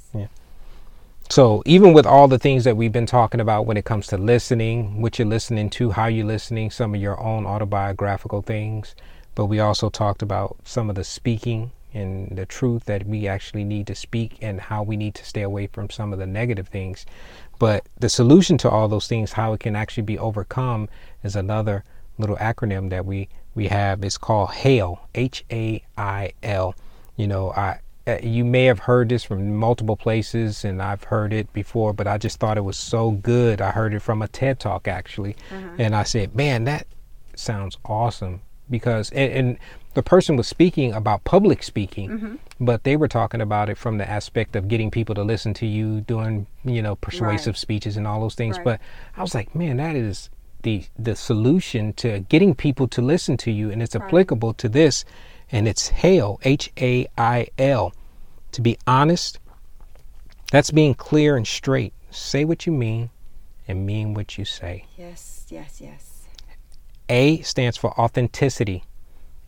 So 1.30 1.62
even 1.64 1.92
with 1.92 2.06
all 2.06 2.26
the 2.26 2.40
things 2.40 2.64
that 2.64 2.76
we've 2.76 2.90
been 2.90 3.06
talking 3.06 3.40
about 3.40 3.64
when 3.64 3.76
it 3.76 3.84
comes 3.84 4.08
to 4.08 4.18
listening, 4.18 5.00
what 5.00 5.16
you're 5.16 5.28
listening 5.28 5.70
to, 5.70 5.92
how 5.92 6.06
you're 6.06 6.26
listening, 6.26 6.72
some 6.72 6.92
of 6.92 7.00
your 7.00 7.20
own 7.20 7.46
autobiographical 7.46 8.42
things, 8.42 8.96
but 9.36 9.46
we 9.46 9.60
also 9.60 9.90
talked 9.90 10.22
about 10.22 10.56
some 10.64 10.90
of 10.90 10.96
the 10.96 11.04
speaking 11.04 11.70
and 11.94 12.36
the 12.36 12.46
truth 12.46 12.84
that 12.86 13.06
we 13.06 13.28
actually 13.28 13.62
need 13.62 13.86
to 13.86 13.94
speak 13.94 14.38
and 14.42 14.60
how 14.60 14.82
we 14.82 14.96
need 14.96 15.14
to 15.14 15.24
stay 15.24 15.42
away 15.42 15.68
from 15.68 15.88
some 15.88 16.12
of 16.12 16.18
the 16.18 16.26
negative 16.26 16.66
things. 16.66 17.06
But 17.60 17.86
the 18.00 18.08
solution 18.08 18.58
to 18.58 18.68
all 18.68 18.88
those 18.88 19.06
things, 19.06 19.30
how 19.32 19.52
it 19.52 19.60
can 19.60 19.76
actually 19.76 20.02
be 20.02 20.18
overcome, 20.18 20.88
is 21.22 21.36
another 21.36 21.84
little 22.18 22.38
acronym 22.38 22.90
that 22.90 23.06
we 23.06 23.28
we 23.54 23.68
have. 23.68 24.02
It's 24.02 24.18
called 24.18 24.50
HAIL, 24.50 25.00
H 25.14 25.44
A 25.52 25.84
I 25.96 26.32
L. 26.42 26.74
You 27.16 27.28
know, 27.28 27.52
I 27.52 27.80
Uh, 28.10 28.18
you 28.22 28.44
may 28.44 28.64
have 28.64 28.80
heard 28.80 29.08
this 29.08 29.24
from 29.24 29.54
multiple 29.54 29.96
places, 29.96 30.64
and 30.64 30.82
I've 30.82 31.04
heard 31.04 31.32
it 31.32 31.52
before, 31.52 31.92
but 31.92 32.06
I 32.06 32.18
just 32.18 32.40
thought 32.40 32.56
it 32.58 32.64
was 32.64 32.78
so 32.78 33.12
good. 33.12 33.60
I 33.60 33.70
heard 33.70 33.94
it 33.94 34.00
from 34.00 34.22
a 34.22 34.28
TED 34.28 34.58
Talk 34.58 34.88
actually, 34.88 35.36
mm-hmm. 35.50 35.80
and 35.80 35.94
I 35.94 36.02
said, 36.02 36.34
"Man, 36.34 36.64
that 36.64 36.86
sounds 37.34 37.78
awesome." 37.84 38.40
Because 38.68 39.10
and, 39.10 39.32
and 39.32 39.58
the 39.94 40.02
person 40.02 40.36
was 40.36 40.46
speaking 40.46 40.92
about 40.92 41.24
public 41.24 41.62
speaking, 41.62 42.08
mm-hmm. 42.10 42.34
but 42.60 42.84
they 42.84 42.96
were 42.96 43.08
talking 43.08 43.40
about 43.40 43.68
it 43.68 43.76
from 43.78 43.98
the 43.98 44.08
aspect 44.08 44.56
of 44.56 44.68
getting 44.68 44.90
people 44.90 45.14
to 45.16 45.22
listen 45.24 45.54
to 45.54 45.66
you, 45.66 46.00
doing 46.00 46.46
you 46.64 46.82
know 46.82 46.96
persuasive 46.96 47.54
Right. 47.54 47.58
speeches 47.58 47.96
and 47.96 48.06
all 48.06 48.20
those 48.20 48.34
things. 48.34 48.56
Right. 48.56 48.64
But 48.64 48.80
I 49.16 49.22
was 49.22 49.34
like, 49.34 49.54
man, 49.54 49.76
that 49.76 49.94
is 49.94 50.30
the 50.62 50.84
the 50.98 51.14
solution 51.16 51.92
to 51.94 52.20
getting 52.28 52.54
people 52.54 52.88
to 52.88 53.02
listen 53.02 53.36
to 53.38 53.50
you, 53.50 53.70
and 53.70 53.82
it's 53.82 53.94
Right. 53.94 54.04
applicable 54.04 54.54
to 54.54 54.68
this, 54.68 55.04
and 55.52 55.68
it's 55.68 55.88
hail, 55.88 56.38
H 56.44 56.72
A 56.80 57.06
I 57.16 57.48
L. 57.58 57.92
To 58.52 58.60
be 58.60 58.76
honest, 58.86 59.38
that's 60.50 60.70
being 60.70 60.94
clear 60.94 61.36
and 61.36 61.46
straight. 61.46 61.92
Say 62.10 62.44
what 62.44 62.66
you 62.66 62.72
mean, 62.72 63.10
and 63.68 63.86
mean 63.86 64.14
what 64.14 64.36
you 64.36 64.44
say. 64.44 64.86
Yes, 64.98 65.46
yes, 65.48 65.80
yes. 65.80 66.24
A 67.08 67.40
stands 67.42 67.76
for 67.76 67.98
authenticity. 67.98 68.84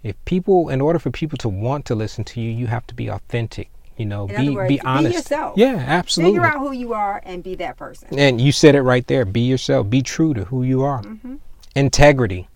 If 0.02 0.22
people, 0.24 0.68
in 0.68 0.80
order 0.80 0.98
for 0.98 1.10
people 1.10 1.38
to 1.38 1.48
want 1.48 1.84
to 1.86 1.94
listen 1.94 2.24
to 2.24 2.40
you, 2.40 2.50
you 2.50 2.66
have 2.66 2.86
to 2.88 2.94
be 2.94 3.08
authentic. 3.08 3.70
You 3.96 4.06
know, 4.06 4.26
In 4.26 4.46
be 4.46 4.50
words, 4.50 4.68
be 4.68 4.76
be 4.76 4.80
honest. 4.82 5.14
yourself. 5.14 5.56
Yeah, 5.56 5.76
absolutely. 5.76 6.38
Figure 6.38 6.46
out 6.46 6.58
who 6.58 6.72
you 6.72 6.94
are 6.94 7.20
and 7.24 7.42
be 7.42 7.54
that 7.56 7.76
person. 7.76 8.08
And 8.18 8.40
you 8.40 8.50
said 8.50 8.74
it 8.74 8.82
right 8.82 9.06
there. 9.06 9.24
Be 9.24 9.42
yourself. 9.42 9.90
Be 9.90 10.02
true 10.02 10.34
to 10.34 10.44
who 10.44 10.62
you 10.62 10.82
are. 10.82 11.02
Mm-hmm. 11.02 11.36
Integrity. 11.76 12.48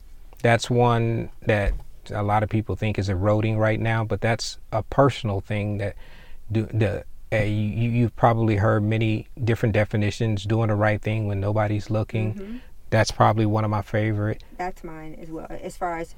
That's 0.42 0.70
one 0.70 1.30
that 1.42 1.74
a 2.10 2.22
lot 2.22 2.42
of 2.42 2.48
people 2.48 2.74
think 2.74 2.98
is 2.98 3.08
eroding 3.08 3.58
right 3.58 3.78
now, 3.80 4.02
but 4.04 4.20
that's 4.20 4.58
a 4.72 4.82
personal 4.82 5.40
thing 5.40 5.78
that 5.78 5.94
do, 6.50 6.66
the 6.66 7.04
uh, 7.32 7.36
you, 7.38 7.44
you- 7.46 7.90
you've 7.90 8.16
probably 8.16 8.56
heard 8.56 8.82
many 8.82 9.26
different 9.42 9.72
definitions. 9.72 10.44
Doing 10.44 10.68
the 10.68 10.74
right 10.76 11.00
thing 11.00 11.26
when 11.26 11.40
nobody's 11.40 11.90
looking. 11.90 12.34
Mm-hmm. 12.34 12.56
That's 12.90 13.10
probably 13.10 13.46
one 13.46 13.64
of 13.64 13.70
my 13.70 13.82
favorite. 13.82 14.44
That's 14.56 14.84
mine 14.84 15.16
as 15.20 15.28
well. 15.28 15.46
As 15.50 15.76
far 15.76 15.98
as 15.98 16.14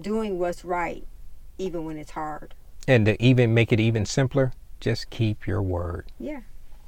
doing 0.00 0.38
what's 0.38 0.64
right, 0.64 1.04
even 1.58 1.84
when 1.84 1.96
it's 1.98 2.12
hard. 2.12 2.54
And 2.86 3.04
to 3.06 3.20
even 3.22 3.52
make 3.52 3.72
it 3.72 3.80
even 3.80 4.06
simpler, 4.06 4.52
just 4.78 5.10
keep 5.10 5.46
your 5.46 5.60
word. 5.62 6.06
Yeah, 6.20 6.40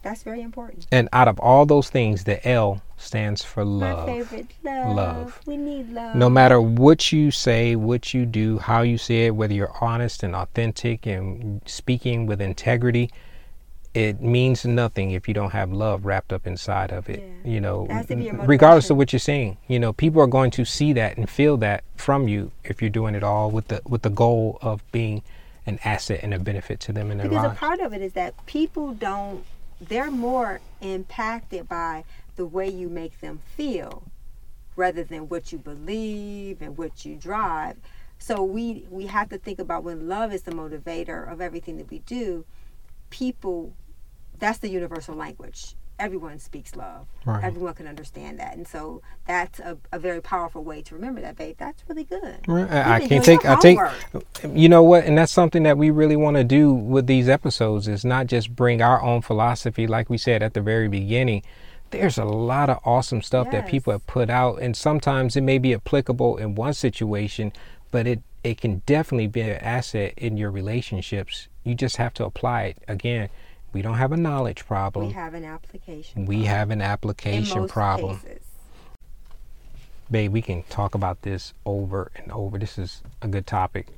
that's 0.06 0.22
very 0.22 0.40
important. 0.40 0.86
And 0.92 1.08
out 1.12 1.26
of 1.26 1.38
all 1.40 1.66
those 1.66 1.90
things, 1.90 2.24
the 2.24 2.46
L 2.48 2.80
stands 2.96 3.42
for 3.42 3.64
My 3.64 3.92
love. 3.92 4.06
favorite, 4.06 4.46
love. 4.62 4.96
Love. 4.96 5.40
We 5.46 5.56
need 5.56 5.90
love. 5.90 6.14
No 6.14 6.30
matter 6.30 6.60
what 6.60 7.12
you 7.12 7.30
say, 7.30 7.74
what 7.74 8.14
you 8.14 8.24
do, 8.24 8.58
how 8.58 8.82
you 8.82 8.98
say 8.98 9.26
it, 9.26 9.34
whether 9.34 9.52
you're 9.52 9.74
honest 9.80 10.22
and 10.22 10.36
authentic 10.36 11.06
and 11.06 11.60
speaking 11.66 12.26
with 12.26 12.40
integrity, 12.40 13.10
it 13.94 14.20
means 14.20 14.64
nothing 14.64 15.10
if 15.10 15.26
you 15.26 15.34
don't 15.34 15.50
have 15.50 15.72
love 15.72 16.06
wrapped 16.06 16.32
up 16.32 16.46
inside 16.46 16.92
of 16.92 17.08
it. 17.08 17.20
Yeah. 17.44 17.50
You 17.50 17.60
know, 17.60 17.86
That 17.88 17.94
has 17.94 18.06
to 18.06 18.16
be 18.16 18.22
mm, 18.24 18.32
your 18.32 18.46
regardless 18.46 18.90
of 18.90 18.96
what 18.96 19.12
you're 19.12 19.20
saying, 19.20 19.56
you 19.66 19.80
know, 19.80 19.92
people 19.92 20.22
are 20.22 20.28
going 20.28 20.52
to 20.52 20.64
see 20.64 20.92
that 20.92 21.16
and 21.16 21.28
feel 21.28 21.56
that 21.58 21.82
from 21.96 22.28
you 22.28 22.52
if 22.62 22.80
you're 22.80 22.90
doing 22.90 23.14
it 23.16 23.24
all 23.24 23.50
with 23.50 23.68
the 23.68 23.80
with 23.86 24.02
the 24.02 24.10
goal 24.10 24.58
of 24.62 24.84
being 24.92 25.22
an 25.66 25.80
asset 25.84 26.20
and 26.22 26.32
a 26.32 26.38
benefit 26.38 26.78
to 26.80 26.92
them 26.92 27.10
in 27.10 27.18
their 27.18 27.28
Because 27.28 27.52
a 27.52 27.54
part 27.54 27.80
of 27.80 27.92
it 27.92 28.00
is 28.00 28.12
that 28.12 28.34
people 28.46 28.92
don't, 28.92 29.44
they're 29.80 30.10
more 30.10 30.60
impacted 30.80 31.68
by 31.68 32.04
the 32.36 32.46
way 32.46 32.68
you 32.68 32.88
make 32.88 33.20
them 33.20 33.40
feel 33.56 34.02
rather 34.76 35.02
than 35.02 35.28
what 35.28 35.52
you 35.52 35.58
believe 35.58 36.60
and 36.60 36.76
what 36.76 37.04
you 37.04 37.16
drive. 37.16 37.76
So 38.18 38.42
we, 38.42 38.86
we 38.90 39.06
have 39.06 39.28
to 39.30 39.38
think 39.38 39.58
about 39.58 39.84
when 39.84 40.08
love 40.08 40.32
is 40.32 40.42
the 40.42 40.52
motivator 40.52 41.30
of 41.30 41.40
everything 41.40 41.76
that 41.78 41.90
we 41.90 42.00
do, 42.00 42.44
people, 43.10 43.72
that's 44.38 44.58
the 44.58 44.68
universal 44.68 45.14
language. 45.14 45.74
Everyone 45.98 46.38
speaks 46.38 46.76
love. 46.76 47.06
Right. 47.24 47.42
Everyone 47.42 47.74
can 47.74 47.86
understand 47.86 48.38
that. 48.38 48.56
And 48.56 48.68
so 48.68 49.02
that's 49.26 49.58
a, 49.60 49.78
a 49.92 49.98
very 49.98 50.20
powerful 50.20 50.62
way 50.62 50.82
to 50.82 50.94
remember 50.94 51.20
that, 51.22 51.36
babe. 51.36 51.56
That's 51.58 51.82
really 51.88 52.04
good. 52.04 52.46
Right, 52.46 52.70
I, 52.70 53.06
can't 53.06 53.24
take. 53.24 53.46
I 53.46 53.56
take. 53.56 53.78
You 54.52 54.68
know 54.68 54.82
what? 54.82 55.04
And 55.04 55.16
that's 55.16 55.32
something 55.32 55.62
that 55.62 55.78
we 55.78 55.90
really 55.90 56.16
want 56.16 56.36
to 56.36 56.44
do 56.44 56.72
with 56.72 57.06
these 57.06 57.28
episodes 57.28 57.88
is 57.88 58.04
not 58.04 58.26
just 58.26 58.54
bring 58.54 58.82
our 58.82 59.02
own 59.02 59.22
philosophy, 59.22 59.86
like 59.86 60.10
we 60.10 60.18
said 60.18 60.42
at 60.42 60.54
the 60.54 60.60
very 60.60 60.88
beginning. 60.88 61.42
There's 61.90 62.18
a 62.18 62.24
lot 62.24 62.68
of 62.68 62.80
awesome 62.84 63.22
stuff 63.22 63.50
that 63.52 63.68
people 63.68 63.92
have 63.92 64.06
put 64.06 64.28
out, 64.28 64.60
and 64.60 64.76
sometimes 64.76 65.36
it 65.36 65.42
may 65.42 65.58
be 65.58 65.72
applicable 65.72 66.36
in 66.36 66.56
one 66.56 66.74
situation, 66.74 67.52
but 67.90 68.06
it 68.06 68.20
it 68.46 68.60
can 68.60 68.82
definitely 68.86 69.26
be 69.26 69.40
an 69.40 69.56
asset 69.56 70.14
in 70.16 70.36
your 70.36 70.50
relationships. 70.50 71.48
You 71.64 71.74
just 71.74 71.96
have 71.96 72.14
to 72.14 72.24
apply 72.24 72.62
it. 72.62 72.78
Again, 72.86 73.28
we 73.76 73.82
don't 73.82 73.98
have 73.98 74.10
a 74.10 74.16
knowledge 74.16 74.64
problem. 74.64 75.08
We 75.08 75.12
have 75.12 75.34
an 75.34 75.44
application. 75.44 76.24
We 76.24 76.44
have 76.44 76.70
an 76.70 76.80
application 76.80 77.68
problem. 77.68 78.20
cases. 78.20 78.42
Babe, 80.10 80.32
we 80.32 80.40
can 80.40 80.62
talk 80.62 80.94
about 80.94 81.20
this 81.20 81.52
over 81.66 82.10
and 82.16 82.32
over. 82.32 82.58
This 82.58 82.78
is 82.78 83.02
a 83.20 83.28
good 83.28 83.46
topic. 83.46 83.88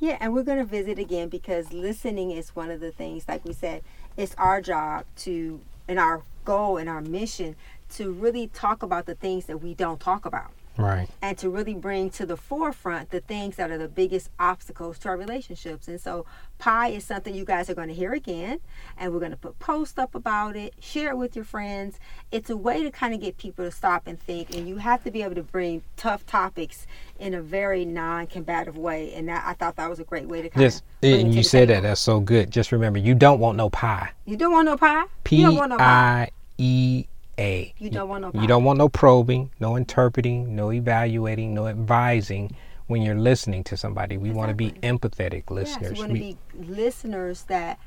Yeah, 0.00 0.16
and 0.18 0.32
we're 0.32 0.44
going 0.44 0.60
to 0.60 0.64
visit 0.64 0.98
again 0.98 1.28
because 1.28 1.74
listening 1.74 2.30
is 2.30 2.56
one 2.56 2.70
of 2.70 2.80
the 2.80 2.90
things, 2.90 3.28
like 3.28 3.44
we 3.44 3.52
said, 3.52 3.82
it's 4.16 4.34
our 4.38 4.62
job 4.62 5.04
to, 5.18 5.60
and 5.86 5.98
our 5.98 6.22
goal 6.46 6.78
and 6.78 6.88
our 6.88 7.02
mission 7.02 7.54
to 7.96 8.12
really 8.12 8.46
talk 8.46 8.82
about 8.82 9.04
the 9.04 9.14
things 9.14 9.44
that 9.44 9.58
we 9.58 9.74
don't 9.74 10.00
talk 10.00 10.24
about 10.24 10.52
Right. 10.76 11.08
and 11.20 11.36
to 11.38 11.50
really 11.50 11.74
bring 11.74 12.10
to 12.10 12.24
the 12.26 12.36
forefront 12.36 13.10
the 13.10 13.20
things 13.20 13.56
that 13.56 13.70
are 13.70 13.78
the 13.78 13.88
biggest 13.88 14.30
obstacles 14.38 14.98
to 15.00 15.08
our 15.08 15.16
relationships. 15.16 15.86
And 15.88 16.00
so, 16.00 16.24
pie 16.58 16.88
is 16.88 17.04
something 17.04 17.34
you 17.34 17.44
guys 17.44 17.68
are 17.68 17.74
going 17.74 17.88
to 17.88 17.94
hear 17.94 18.12
again, 18.12 18.60
and 18.96 19.12
we're 19.12 19.18
going 19.18 19.32
to 19.32 19.36
put 19.36 19.58
posts 19.58 19.98
up 19.98 20.14
about 20.14 20.56
it, 20.56 20.74
share 20.80 21.10
it 21.10 21.16
with 21.16 21.36
your 21.36 21.44
friends. 21.44 21.98
It's 22.30 22.48
a 22.50 22.56
way 22.56 22.82
to 22.82 22.90
kind 22.90 23.12
of 23.14 23.20
get 23.20 23.36
people 23.36 23.64
to 23.64 23.70
stop 23.70 24.06
and 24.06 24.18
think, 24.20 24.54
and 24.56 24.66
you 24.68 24.76
have 24.76 25.04
to 25.04 25.10
be 25.10 25.22
able 25.22 25.34
to 25.34 25.42
bring 25.42 25.82
tough 25.96 26.24
topics 26.26 26.86
in 27.18 27.34
a 27.34 27.42
very 27.42 27.84
non-combative 27.84 28.76
way. 28.76 29.12
And 29.14 29.28
that 29.28 29.44
I 29.46 29.54
thought 29.54 29.76
that 29.76 29.90
was 29.90 30.00
a 30.00 30.04
great 30.04 30.28
way 30.28 30.42
to 30.42 30.48
kind 30.48 30.64
Just 30.64 30.82
of. 31.02 31.08
and 31.20 31.34
you 31.34 31.42
said 31.42 31.68
that 31.68 31.82
that's 31.82 32.00
so 32.00 32.20
good. 32.20 32.50
Just 32.50 32.72
remember, 32.72 32.98
you 32.98 33.14
don't 33.14 33.40
want 33.40 33.56
no 33.56 33.68
pie. 33.70 34.10
You 34.24 34.36
don't 34.36 34.52
want 34.52 34.66
no 34.66 34.76
pie. 34.76 35.02
you 35.02 35.08
P 35.24 35.42
don't 35.42 35.56
want 35.56 35.70
no 35.70 35.78
pie. 35.78 35.84
I 35.84 36.30
E 36.58 37.06
A. 37.38 37.72
You 37.78 37.90
don't 37.90 38.08
want 38.08 38.34
no 38.34 38.40
You 38.40 38.46
don't 38.46 38.64
want 38.64 38.78
no 38.78 38.88
probing, 38.88 39.50
no 39.60 39.76
interpreting, 39.76 40.54
no 40.54 40.72
evaluating, 40.72 41.54
no 41.54 41.66
advising 41.66 42.54
when 42.88 43.02
you're 43.02 43.14
listening 43.18 43.64
to 43.64 43.76
somebody. 43.76 44.16
We 44.18 44.30
want 44.30 44.50
to 44.50 44.54
be 44.54 44.72
empathetic 44.82 45.44
Yes, 45.48 45.50
listeners. 45.50 45.92
we 45.92 45.98
want 45.98 46.10
to 46.10 46.18
be 46.18 46.36
listeners 46.54 47.44
that 47.44 47.78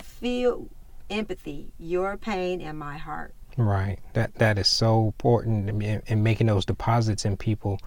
feel 0.00 0.68
empathy, 1.10 1.72
your 1.78 2.16
pain 2.16 2.60
and 2.60 2.78
my 2.78 2.96
heart. 2.98 3.34
Right. 3.56 3.98
That 4.14 4.34
that 4.36 4.58
is 4.58 4.68
so 4.68 5.06
important 5.06 5.68
in, 5.68 6.02
in 6.06 6.22
making 6.22 6.46
those 6.48 6.64
deposits 6.64 7.24
in 7.24 7.36
people 7.36 7.78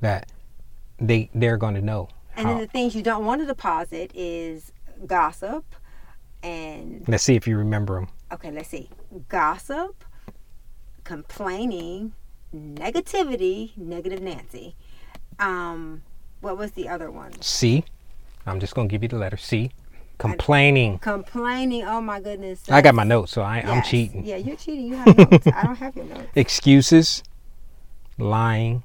that 0.00 0.30
they 1.00 1.30
they're 1.34 1.56
going 1.56 1.74
to 1.74 1.82
know. 1.82 2.08
And 2.36 2.48
then 2.48 2.58
the 2.58 2.66
things 2.68 2.94
you 2.94 3.02
don't 3.02 3.24
want 3.24 3.40
to 3.40 3.46
deposit 3.46 4.12
is 4.14 4.72
gossip 5.06 5.64
and 6.42 7.04
Let's 7.08 7.24
see 7.24 7.34
if 7.34 7.48
you 7.48 7.56
remember 7.58 7.96
them. 7.96 8.08
okay, 8.32 8.52
let's 8.52 8.68
see. 8.68 8.88
Gossip, 9.28 10.04
complaining, 11.08 12.12
negativity, 12.54 13.74
negative 13.78 14.20
Nancy. 14.20 14.74
Um 15.38 16.02
what 16.40 16.58
was 16.58 16.72
the 16.72 16.86
other 16.88 17.10
one? 17.10 17.32
C. 17.40 17.82
I'm 18.46 18.60
just 18.60 18.74
going 18.74 18.88
to 18.88 18.92
give 18.92 19.02
you 19.02 19.08
the 19.08 19.16
letter 19.16 19.38
C. 19.38 19.70
Complaining. 20.18 20.98
Complaining. 20.98 21.84
Oh 21.84 22.00
my 22.02 22.20
goodness. 22.20 22.68
I 22.70 22.82
got 22.82 22.94
my 22.94 23.04
notes, 23.04 23.32
so 23.32 23.40
I, 23.42 23.58
I'm 23.60 23.78
yes. 23.78 23.88
cheating. 23.88 24.24
Yeah, 24.24 24.36
you're 24.36 24.56
cheating. 24.56 24.86
You 24.88 24.96
have 24.96 25.16
notes. 25.30 25.46
I 25.46 25.62
don't 25.64 25.76
have 25.76 25.96
your 25.96 26.04
notes. 26.14 26.28
Excuses, 26.34 27.22
lying, 28.18 28.84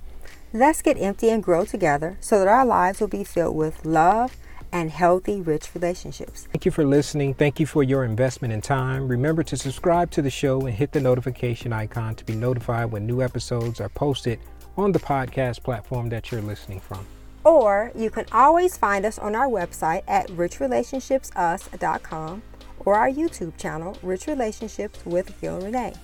Let's 0.53 0.81
get 0.81 0.97
empty 0.99 1.29
and 1.29 1.43
grow 1.43 1.65
together 1.65 2.17
so 2.21 2.39
that 2.39 2.49
our 2.49 2.65
lives 2.65 3.01
will 3.01 3.09
be 3.09 3.25
filled 3.25 3.57
with 3.57 3.85
love 3.85 4.37
and 4.73 4.91
healthy, 4.91 5.41
rich 5.41 5.75
relationships. 5.75 6.49
Thank 6.53 6.65
you 6.65 6.71
for 6.71 6.85
listening. 6.85 7.35
Thank 7.35 7.61
you 7.61 7.67
for 7.67 7.83
your 7.83 8.05
investment 8.05 8.53
in 8.53 8.61
time. 8.61 9.09
Remember 9.09 9.43
to 9.43 9.57
subscribe 9.57 10.11
to 10.13 10.23
the 10.23 10.31
show 10.31 10.67
and 10.67 10.75
hit 10.75 10.93
the 10.93 11.01
notification 11.01 11.73
icon 11.73 12.15
to 12.17 12.25
be 12.25 12.35
notified 12.35 12.93
when 12.93 13.07
new 13.07 13.23
episodes 13.23 13.81
are 13.81 13.89
posted 13.89 14.39
on 14.77 14.93
the 14.93 14.99
podcast 14.99 15.63
platform 15.63 16.11
that 16.11 16.31
you're 16.31 16.43
listening 16.43 16.81
from. 16.81 17.07
Or 17.45 17.93
you 17.95 18.11
can 18.11 18.27
always 18.33 18.77
find 18.77 19.07
us 19.07 19.19
on 19.19 19.35
our 19.35 19.49
website 19.49 20.03
at 20.07 20.29
richrelationshipsus.com 20.29 22.43
or 22.81 22.95
our 22.95 23.11
YouTube 23.11 23.57
channel, 23.57 23.97
Rich 24.03 24.27
Relationships 24.27 25.01
with 25.05 25.41
Gil 25.41 25.61
Renee. 25.61 25.95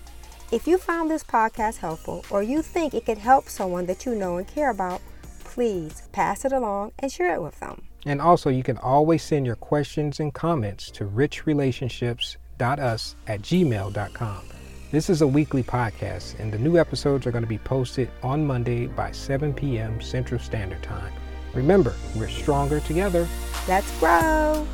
If 0.53 0.67
you 0.67 0.79
found 0.79 1.11
this 1.11 1.25
podcast 1.25 1.79
helpful 1.79 2.25
or 2.31 2.43
you 2.43 2.63
think 2.63 2.95
it 2.95 3.07
could 3.07 3.19
help 3.19 3.49
someone 3.49 3.87
that 3.87 4.07
you 4.07 4.15
know 4.15 4.37
and 4.37 4.47
care 4.47 4.71
about, 4.71 5.01
please 5.43 6.03
pass 6.13 6.45
it 6.45 6.53
along 6.53 6.93
and 6.99 7.11
share 7.11 7.35
it 7.35 7.43
with 7.43 7.59
them. 7.61 7.83
And 8.07 8.21
also, 8.21 8.51
you 8.51 8.63
can 8.63 8.79
always 8.79 9.23
send 9.23 9.47
your 9.47 9.57
questions 9.57 10.21
and 10.21 10.33
comments 10.33 10.91
to 10.93 11.05
richrelationships.us 11.05 13.17
at 13.27 13.43
gmail.com. 13.43 14.43
This 14.91 15.11
is 15.11 15.23
a 15.23 15.27
weekly 15.27 15.63
podcast, 15.63 16.39
and 16.39 16.53
the 16.53 16.59
new 16.59 16.79
episodes 16.79 17.27
are 17.27 17.33
going 17.33 17.43
to 17.43 17.49
be 17.49 17.59
posted 17.59 18.11
on 18.23 18.47
Monday 18.47 18.87
by 18.87 19.11
7 19.11 19.53
p.m. 19.53 20.01
Central 20.01 20.39
Standard 20.39 20.83
Time. 20.83 21.13
Remember, 21.53 21.95
we're 22.15 22.29
stronger 22.29 22.81
together. 22.81 23.29
Let's 23.67 23.99
grow. 23.99 24.67